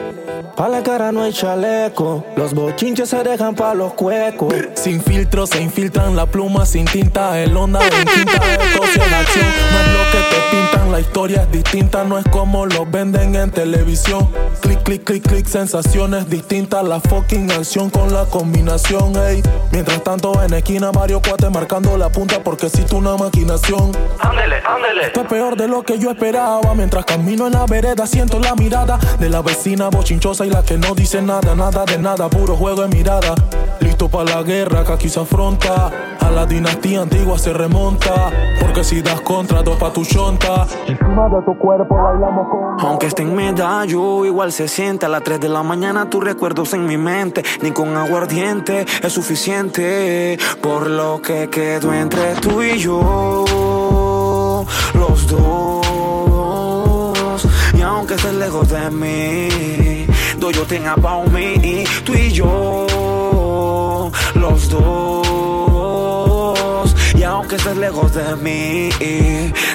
Pa' 0.57 0.69
la 0.69 0.83
cara 0.83 1.13
no 1.13 1.23
hay 1.23 1.33
chaleco. 1.33 2.25
Los 2.37 2.53
bochinches 2.53 3.09
se 3.09 3.23
dejan 3.23 3.55
pa' 3.55 3.75
los 3.75 3.95
cuecos. 3.95 4.55
Sin 4.75 5.03
filtro 5.03 5.47
se 5.47 5.63
infiltran 5.63 6.15
la 6.15 6.27
pluma 6.27 6.67
sin 6.67 6.85
tinta. 6.85 7.41
El 7.41 7.57
onda 7.57 7.81
en 7.83 8.05
tinta 8.05 8.55
en 8.55 9.15
acción. 9.15 9.47
No 9.73 9.81
es 9.81 9.89
lo 9.89 10.11
que 10.13 10.19
te 10.19 10.57
pintan, 10.57 10.93
la 10.93 11.01
historia 11.01 11.43
es 11.43 11.51
distinta. 11.51 12.05
No 12.05 12.19
es 12.19 12.25
como 12.31 12.67
lo 12.67 12.85
venden 12.85 13.35
en 13.35 13.51
televisión. 13.51 14.29
Clic, 14.61 14.83
clic, 14.83 15.05
clic, 15.05 15.27
clic, 15.27 15.47
sensaciones 15.47 16.29
distintas. 16.29 16.85
La 16.85 17.01
fucking 17.01 17.51
acción 17.51 17.89
con 17.89 18.13
la 18.13 18.27
combinación, 18.27 19.17
ey. 19.17 19.42
Mientras 19.73 20.03
tanto 20.05 20.43
en 20.43 20.53
esquina 20.53 20.91
varios 20.93 21.23
cuates 21.23 21.51
marcando 21.51 21.97
la 21.97 22.11
punta 22.11 22.41
porque 22.45 22.67
existe 22.67 22.95
una 22.95 23.17
maquinación. 23.17 23.91
Ándele, 24.21 24.57
ándele. 24.65 25.07
Esto 25.07 25.23
es 25.23 25.27
peor 25.27 25.57
de 25.57 25.67
lo 25.67 25.83
que 25.83 25.99
yo 25.99 26.11
esperaba. 26.11 26.75
Mientras 26.75 27.05
camino 27.05 27.47
en 27.47 27.55
la 27.55 27.65
vereda, 27.65 28.07
siento 28.07 28.39
la 28.39 28.55
mirada 28.55 28.99
de 29.19 29.31
la 29.31 29.41
vecina 29.41 29.89
bochinchosa 29.89 30.45
y 30.45 30.51
la 30.51 30.63
que 30.63 30.77
no 30.77 30.95
dice 30.95 31.23
nada, 31.23 31.55
nada 31.55 31.85
de 31.85 31.99
nada, 31.99 32.29
puro 32.29 32.55
juego 32.55 32.83
de 32.83 32.89
mirada. 32.89 33.35
Listo 33.81 34.09
para 34.09 34.37
la 34.37 34.43
guerra 34.43 34.85
que 34.85 34.93
aquí 34.93 35.09
se 35.09 35.21
afronta. 35.21 35.91
A 36.21 36.31
la 36.31 36.47
dinastía 36.47 37.01
antigua 37.01 37.39
se 37.39 37.53
remonta. 37.53 38.31
Porque 38.61 38.85
si 38.85 39.03
das 39.03 39.21
contra, 39.23 39.63
dos 39.63 39.77
pa' 39.77 39.93
tu 39.93 40.05
chonta. 40.05 40.67
Encima 40.87 41.29
de 41.29 41.43
tu 41.45 41.59
cuerpo 41.59 41.97
bailamos 41.97 42.47
con. 42.49 42.87
Aunque 42.87 43.07
esté 43.07 43.23
en 43.23 43.35
medallo, 43.35 44.25
igual 44.25 44.53
se 44.53 44.69
siente. 44.69 45.07
A 45.07 45.09
las 45.09 45.23
3 45.25 45.41
de 45.41 45.49
la 45.49 45.63
mañana 45.63 46.09
tus 46.09 46.23
recuerdos 46.23 46.75
en 46.75 46.87
mi 46.87 46.97
mente. 46.97 47.43
Ni 47.61 47.73
con 47.73 47.97
aguardiente 47.97 48.87
es 49.03 49.13
suficiente. 49.13 49.32
Por 50.61 50.91
lo 50.91 51.23
que 51.23 51.49
quedó 51.49 51.95
entre 51.95 52.35
tú 52.35 52.63
y 52.63 52.79
yo. 52.79 54.67
Los 54.93 55.27
dos. 55.27 55.87
Y 57.73 57.81
aunque 57.81 58.15
estés 58.15 58.35
lejos 58.35 58.69
de 58.69 58.91
mí, 58.91 60.07
do 60.39 60.51
yo 60.51 60.65
tenga 60.65 60.93
about 60.93 61.29
me. 61.29 61.85
Tú 62.05 62.13
y 62.13 62.31
yo. 62.31 64.11
Los 64.35 64.69
dos. 64.69 65.72
Estés 67.53 67.77
lejos 67.77 68.15
de 68.15 68.35
mí, 68.37 68.89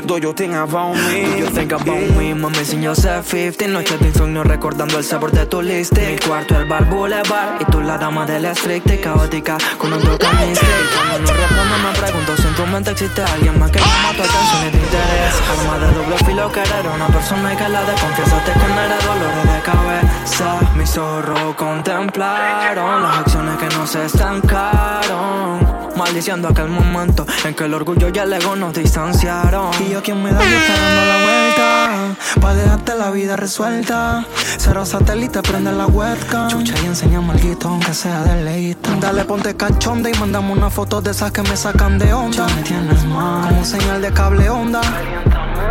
do 0.04 0.18
yo 0.18 0.34
think 0.34 0.56
about 0.56 0.96
me. 0.96 1.40
You 1.40 1.46
think 1.46 1.72
about 1.72 2.10
me, 2.18 2.34
mami, 2.34 2.66
sin 2.66 2.82
yo 2.82 2.96
ser 2.96 3.24
50 3.24 3.68
Noches 3.68 4.00
de 4.00 4.08
insomnio 4.08 4.44
recordando 4.44 4.98
el 4.98 5.04
sabor 5.04 5.32
de 5.32 5.46
tu 5.46 5.62
liste 5.62 6.14
Mi 6.14 6.18
cuarto, 6.18 6.60
el 6.60 6.66
bar 6.68 6.86
boulevard 6.90 7.62
Y 7.62 7.66
tú 7.66 7.80
la 7.82 8.00
dama 8.00 8.26
de 8.26 8.40
la 8.40 8.54
estricta 8.54 8.96
y 8.96 8.98
caótica 8.98 9.58
Con 9.78 9.94
un 9.94 10.02
toque 10.02 10.28
místico 10.28 10.72
cuando 10.96 11.32
no 11.32 11.38
respondo 11.38 11.78
me 11.78 12.00
pregunto 12.00 12.38
si 12.38 12.48
en 12.48 12.56
tu 12.56 12.66
mente 12.66 12.92
existe 12.92 13.22
alguien 13.22 13.60
más 13.60 13.70
que 13.70 13.80
llama 13.80 14.10
tu 14.16 14.24
atención 14.24 14.68
y 14.68 14.72
te 14.72 14.78
interés 14.78 15.36
Arma 15.52 15.78
de 15.78 15.94
doble 15.94 16.18
filo 16.26 16.52
querer 16.52 16.88
una 16.96 17.08
persona 17.08 17.54
y 17.54 17.58
que 17.58 17.70
la 17.70 17.84
desconfianza 17.84 18.44
te 18.44 18.54
genera 18.54 18.98
dolores 19.06 19.54
de 19.54 19.62
cabeza. 19.62 20.60
Mis 20.76 20.90
zorros 20.90 21.56
contemplaron 21.56 23.04
Las 23.04 23.18
acciones 23.20 23.58
que 23.58 23.76
no 23.76 23.86
se 23.86 24.06
estancaron 24.06 25.78
Maldiciendo 25.96 26.48
aquel 26.50 26.70
momento 26.70 27.26
en 27.44 27.56
que 27.56 27.67
el 27.68 27.74
orgullo 27.74 28.10
y 28.14 28.18
el 28.18 28.32
ego 28.32 28.56
nos 28.56 28.74
distanciaron. 28.74 29.72
Y 29.84 29.90
yo 29.92 30.02
quien 30.02 30.24
me 30.24 30.32
da, 30.32 30.40
dando 30.40 31.06
la 31.06 31.18
vuelta. 31.24 32.16
Pa' 32.40 32.54
dejarte 32.54 32.96
la 32.96 33.12
vida 33.12 33.36
resuelta. 33.36 34.26
Cero 34.58 34.86
satélite, 34.86 35.42
prende 35.42 35.74
la 35.74 35.86
webcam. 35.86 36.48
Chucha 36.48 36.74
y 36.82 36.86
enseñame 36.86 37.34
algo, 37.34 37.58
aunque 37.66 37.94
sea 37.94 38.24
de 38.24 38.44
leíto. 38.44 38.90
Dale, 39.02 39.26
ponte 39.26 39.56
cachonda 39.56 40.10
y 40.10 40.14
mandame 40.14 40.54
una 40.54 40.70
foto 40.70 41.02
de 41.02 41.12
esas 41.12 41.32
que 41.34 41.42
me 41.44 41.58
sacan 41.58 42.00
de 42.00 42.14
onda. 42.14 42.48
Ya 42.48 42.56
me 42.56 42.62
tienes 42.62 43.04
mal. 43.06 43.50
Como 43.50 43.66
señal 43.66 44.02
de 44.02 44.14
cable 44.14 44.50
onda. 44.50 44.82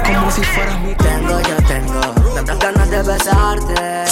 Como 0.05 0.31
si 0.31 0.43
fueras 0.43 0.79
mi 0.81 0.95
Tengo, 0.95 1.41
yo 1.41 1.57
tengo 1.67 2.01
tantas 2.35 2.59
ganas 2.59 2.91
de 2.91 3.03
besarte. 3.03 4.05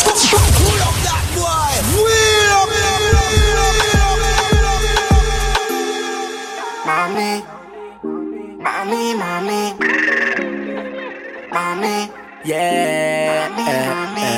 Mami, 6.87 7.43
mami, 8.85 9.15
mami, 9.17 9.63
mami, 11.53 11.97
yeah, 12.45 13.49
mami, 13.49 13.65
eh, 13.65 13.89
mami. 13.89 14.29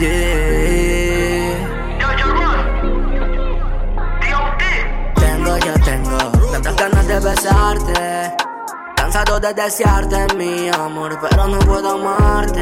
Yeah. 0.00 0.34
Tengo, 5.14 5.56
yo 5.58 5.74
tengo 5.84 6.18
tantas 6.50 6.76
ganas 6.76 7.06
de 7.06 7.20
besarte. 7.20 8.34
Cansado 8.96 9.38
de 9.38 9.54
desearte 9.54 10.34
mi 10.34 10.68
amor, 10.68 11.16
pero 11.20 11.46
no 11.46 11.58
puedo 11.60 11.92
amarte. 11.92 12.60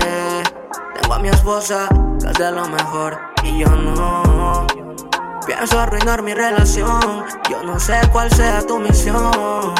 Tengo 1.01 1.14
a 1.14 1.18
mi 1.18 1.28
esposa, 1.28 1.89
que 2.20 2.28
es 2.28 2.35
de 2.35 2.53
lo 2.53 2.68
mejor, 2.68 3.18
y 3.43 3.61
yo 3.61 3.68
no. 3.70 4.32
Pienso 5.47 5.80
arruinar 5.80 6.22
mi 6.22 6.34
relación, 6.34 7.24
yo 7.51 7.62
no 7.64 7.80
sé 7.80 8.01
cuál 8.12 8.30
sea 8.32 8.62
tu 8.64 8.78
misión. 8.78 9.74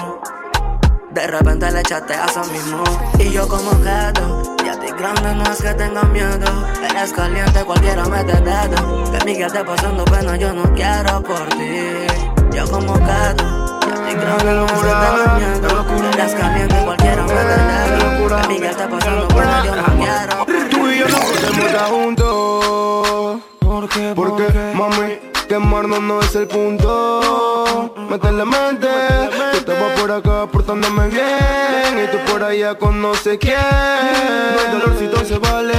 De 1.13 1.27
repente 1.27 1.71
le 1.71 1.83
chateas 1.83 2.37
a 2.37 2.43
mismo 2.45 2.83
y 3.19 3.31
yo 3.31 3.47
como 3.47 3.71
quedo. 3.81 4.57
Y 4.65 4.69
a 4.69 4.81
ti 4.81 4.89
grande 4.99 5.35
no 5.35 5.45
es 5.45 5.63
que 5.63 5.73
tenga 5.75 6.03
miedo. 6.05 6.67
Eres 6.91 7.13
caliente, 7.13 7.63
cualquiera 7.65 8.05
mete 8.07 8.41
dedo. 8.41 9.13
Que 9.13 9.25
mi 9.25 9.37
que 9.37 9.45
esté 9.45 9.63
pasando 9.65 10.05
pena, 10.05 10.37
yo 10.37 10.53
no 10.53 10.65
quiero 10.75 11.23
por 11.23 11.49
ti. 11.51 12.07
Yo 12.53 12.69
como 12.69 12.95
quedo. 12.95 13.81
Y 13.87 13.93
a 13.93 14.09
ti 14.09 14.15
grande 14.15 14.53
no 14.55 14.67
es 14.67 14.73
que 14.73 14.79
tenga 14.81 15.35
miedo. 15.39 16.13
Eres 16.13 16.35
caliente, 16.35 16.77
cualquiera 16.85 17.23
mete 17.23 17.45
dedo. 17.45 18.41
Que 18.41 18.49
mi 18.49 18.59
que 18.59 18.69
esté 18.69 18.89
pasando 18.89 19.29
pena, 19.29 19.65
yo 19.65 19.77
no 19.77 19.85
quiero. 19.85 20.71
Tú 20.71 20.89
y 20.89 20.99
yo 20.99 21.09
no 21.09 21.19
podemos 21.19 21.67
estar 21.67 21.89
juntos. 21.91 23.52
¿Por 23.73 23.89
qué? 23.89 24.13
Porque, 24.15 24.45
mami, 24.75 25.19
quemarnos 25.49 26.03
no 26.03 26.21
es 26.21 26.35
el 26.35 26.47
punto. 26.47 27.95
Métele 28.11 28.45
mente, 28.45 28.87
yo 29.31 29.59
estaba 29.59 29.95
por 29.95 30.13
acá 30.13 30.47
portándome 30.47 31.09
bien. 31.09 32.05
Y 32.05 32.07
tú 32.13 32.19
por 32.31 32.43
allá 32.43 32.75
con 32.75 33.01
no 33.01 33.15
sé 33.15 33.39
quién. 33.39 33.57
No 33.57 34.61
hay 34.61 34.79
dolorcito 34.79 35.25
se 35.25 35.39
vale. 35.39 35.73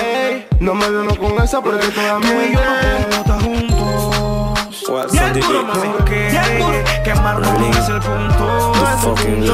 Ey, 0.00 0.46
no 0.60 0.74
me 0.76 0.88
vemos 0.88 1.18
con 1.18 1.42
esa 1.42 1.60
porque 1.60 1.88
toda 1.88 2.20
mía 2.20 2.46
y 2.48 2.52
yo 2.52 2.60
no 2.60 3.16
estar 3.16 3.42
juntos. 3.42 5.10
Bien 5.10 5.32
duro, 5.32 5.64
mami. 5.64 5.88
Duro. 5.88 6.84
Quemarnos 7.02 7.58
no 7.58 7.70
es 7.70 7.88
el 7.88 7.98
punto. 7.98 8.72
métele 9.16 9.50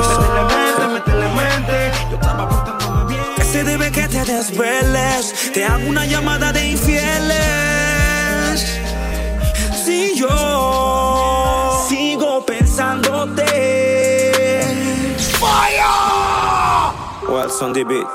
mente. 0.93 1.14
Debe 3.65 3.91
que 3.91 4.07
te 4.09 4.25
desveles. 4.25 5.53
Te 5.53 5.65
hago 5.65 5.89
una 5.89 6.05
llamada 6.05 6.53
de 6.53 6.67
infieles. 6.67 7.35
Si 9.85 10.15
yo 10.17 11.87
sigo 11.89 12.45
pensándote. 12.45 13.47
Fire. 15.41 15.85
What's 17.27 17.63
on 17.63 17.73
the 17.73 17.85
beat? 17.85 18.07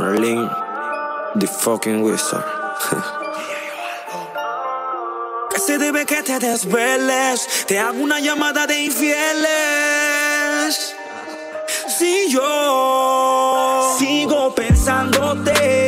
Merlin, 0.00 0.48
the 1.36 1.46
fucking 1.46 2.02
wizard. 2.02 2.44
Que 5.50 5.60
se 5.60 5.78
debe 5.78 6.04
que 6.04 6.22
te 6.22 6.38
desveles. 6.38 7.64
Te 7.66 7.78
hago 7.78 7.98
una 8.02 8.20
llamada 8.20 8.66
de 8.66 8.84
infieles. 8.84 9.46
Si 11.88 12.30
yo 12.30 13.96
sigo 13.98 14.54
pensándote. 14.54 15.86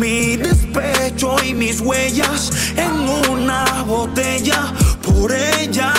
Mi 0.00 0.36
despecho 0.36 1.36
y 1.44 1.52
mis 1.52 1.80
huellas 1.80 2.50
en 2.76 3.08
una 3.30 3.82
botella 3.86 4.72
por 5.02 5.30
ella. 5.32 5.92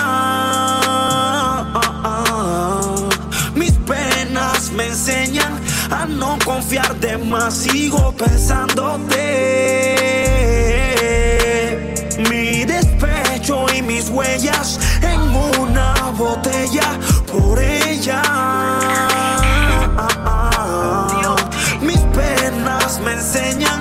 Mis 3.53 3.73
penas 3.73 4.71
me 4.71 4.87
enseñan 4.87 5.59
a 5.91 6.05
no 6.05 6.39
confiar 6.43 6.95
de 6.99 7.17
más. 7.19 7.53
Sigo 7.53 8.11
pensándote. 8.13 9.17
Mi 12.29 12.65
despecho 12.65 13.65
y 13.75 13.81
mis 13.83 14.09
huellas 14.09 14.79
botella 16.21 16.87
por 17.31 17.59
ella. 17.59 18.21
Mis 21.81 21.99
penas 22.17 22.99
me 22.99 23.13
enseñan 23.13 23.79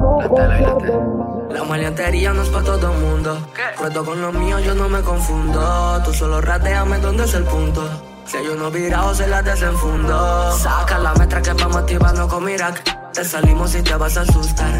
no. 0.00 1.48
La 1.50 1.64
maleantería 1.64 2.32
no 2.32 2.42
es 2.42 2.48
para 2.48 2.64
todo 2.64 2.92
el 2.92 2.98
mundo. 2.98 3.38
Puesto 3.78 4.04
con 4.04 4.20
lo 4.20 4.32
mío, 4.32 4.58
yo 4.60 4.74
no 4.74 4.88
me 4.88 5.00
confundo. 5.00 6.00
Tú 6.04 6.12
solo 6.12 6.40
rateame 6.40 6.98
dónde 6.98 7.24
es 7.24 7.34
el 7.34 7.44
punto. 7.44 7.82
Si 8.26 8.36
hay 8.36 8.46
uno 8.46 8.70
virado, 8.70 9.14
se 9.14 9.26
la 9.26 9.42
desenfundo. 9.42 10.56
Saca 10.58 10.98
la 10.98 11.14
metra 11.14 11.42
que 11.42 11.52
vamos 11.52 11.76
activando 11.76 12.28
con 12.28 12.44
Mirac. 12.44 13.12
Te 13.12 13.24
salimos 13.24 13.74
y 13.74 13.82
te 13.82 13.94
vas 13.96 14.16
a 14.16 14.20
asustar. 14.20 14.79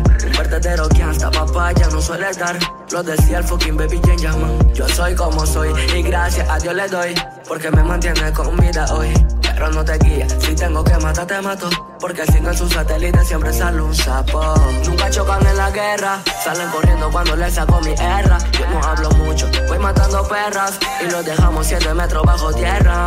Un 0.51 0.55
verdadero 0.59 0.89
que 0.89 1.01
hasta 1.01 1.31
papaya 1.31 1.87
no 1.93 2.03
suele 2.03 2.33
dar. 2.33 2.59
Lo 2.91 3.05
decía 3.05 3.39
el 3.39 3.45
fucking 3.45 3.77
baby 3.77 4.01
Jane 4.03 4.17
Llaman. 4.17 4.75
Yo 4.75 4.89
soy 4.89 5.15
como 5.15 5.47
soy 5.47 5.73
y 5.95 6.03
gracias 6.03 6.49
a 6.51 6.59
Dios 6.59 6.75
le 6.75 6.89
doy. 6.89 7.15
Porque 7.47 7.71
me 7.71 7.85
mantiene 7.85 8.33
con 8.33 8.57
vida 8.57 8.85
hoy. 8.93 9.15
Pero 9.43 9.71
no 9.71 9.85
te 9.85 9.97
guía, 9.99 10.27
si 10.41 10.57
tengo 10.57 10.83
que 10.83 10.97
matar 10.97 11.27
te 11.27 11.41
mato 11.43 11.69
Porque 12.01 12.25
si 12.27 12.41
no 12.41 12.51
en 12.51 12.57
su 12.57 12.69
satélite 12.69 13.23
siempre 13.27 13.53
sale 13.53 13.83
un 13.83 13.95
sapo 13.95 14.55
Nunca 14.87 15.11
chocan 15.11 15.47
en 15.47 15.57
la 15.57 15.71
guerra 15.71 16.19
Salen 16.43 16.71
corriendo 16.71 17.11
cuando 17.11 17.37
les 17.37 17.53
saco 17.53 17.79
mi 17.83 17.91
erra 17.93 18.39
Yo 18.53 18.67
no 18.71 18.83
hablo 18.83 19.11
mucho, 19.11 19.51
voy 19.69 19.79
matando 19.79 20.27
perras 20.27 20.79
Y 21.07 21.11
los 21.11 21.27
dejamos 21.27 21.67
siete 21.67 21.93
metros 21.93 22.23
bajo 22.25 22.51
tierra 22.55 23.07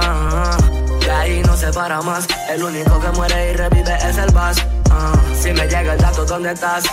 De 1.00 1.12
ahí 1.12 1.42
no 1.42 1.58
se 1.58 1.74
para 1.74 2.02
más 2.02 2.28
El 2.50 2.62
único 2.62 3.00
que 3.00 3.10
muere 3.10 3.52
y 3.52 3.56
revive 3.56 3.96
es 4.08 4.18
el 4.20 4.32
Bass 4.32 4.58
Ah, 4.92 5.14
Si 5.42 5.52
me 5.54 5.64
llega 5.68 5.94
el 5.94 5.98
dato, 6.00 6.24
¿dónde 6.24 6.52
estás? 6.52 6.84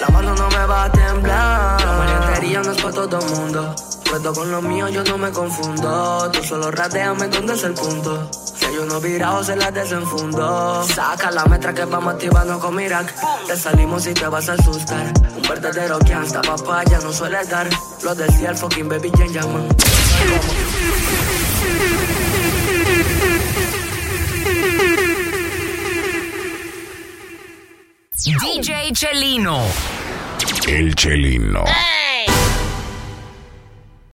La 0.00 0.08
mano 0.08 0.34
no 0.34 0.48
me 0.48 0.66
va 0.66 0.84
a 0.84 0.92
temblar 0.92 1.80
La 1.80 1.92
maleantería 1.92 2.62
no 2.62 2.72
es 2.72 2.82
para 2.82 2.94
todo 2.94 3.18
el 3.18 3.30
mundo 3.30 3.74
Puesto 4.08 4.32
con 4.32 4.50
lo 4.50 4.62
mío 4.62 4.88
yo 4.88 5.04
no 5.04 5.18
me 5.18 5.30
confundo 5.30 6.30
Tú 6.32 6.42
solo 6.42 6.70
rateame 6.70 7.28
dónde 7.28 7.54
es 7.54 7.62
el 7.64 7.74
punto 7.74 8.28
Si 8.32 8.64
hay 8.64 8.78
unos 8.78 9.02
virados 9.02 9.46
se 9.46 9.56
las 9.56 9.72
desenfundó. 9.72 10.84
Saca 10.84 11.30
la 11.30 11.44
metra 11.46 11.72
que 11.72 11.84
vamos 11.84 12.14
activando 12.14 12.58
con 12.58 12.76
Mirac. 12.76 13.12
Te 13.46 13.56
salimos 13.56 14.06
y 14.06 14.14
te 14.14 14.26
vas 14.26 14.48
a 14.48 14.54
asustar. 14.54 15.12
Un 15.36 15.42
verdadero 15.48 15.98
gangsta, 16.00 16.42
papá, 16.42 16.84
ya 16.84 16.98
no 16.98 17.12
suele 17.12 17.44
dar. 17.46 17.68
Lo 18.02 18.14
decía 18.14 18.50
el 18.50 18.56
fucking 18.56 18.88
baby 18.88 19.10
Jen 19.16 19.32
Jackman. 19.32 19.68
DJ 28.24 28.92
Chelino. 28.92 29.66
El 30.68 30.94
Chelino. 30.94 31.64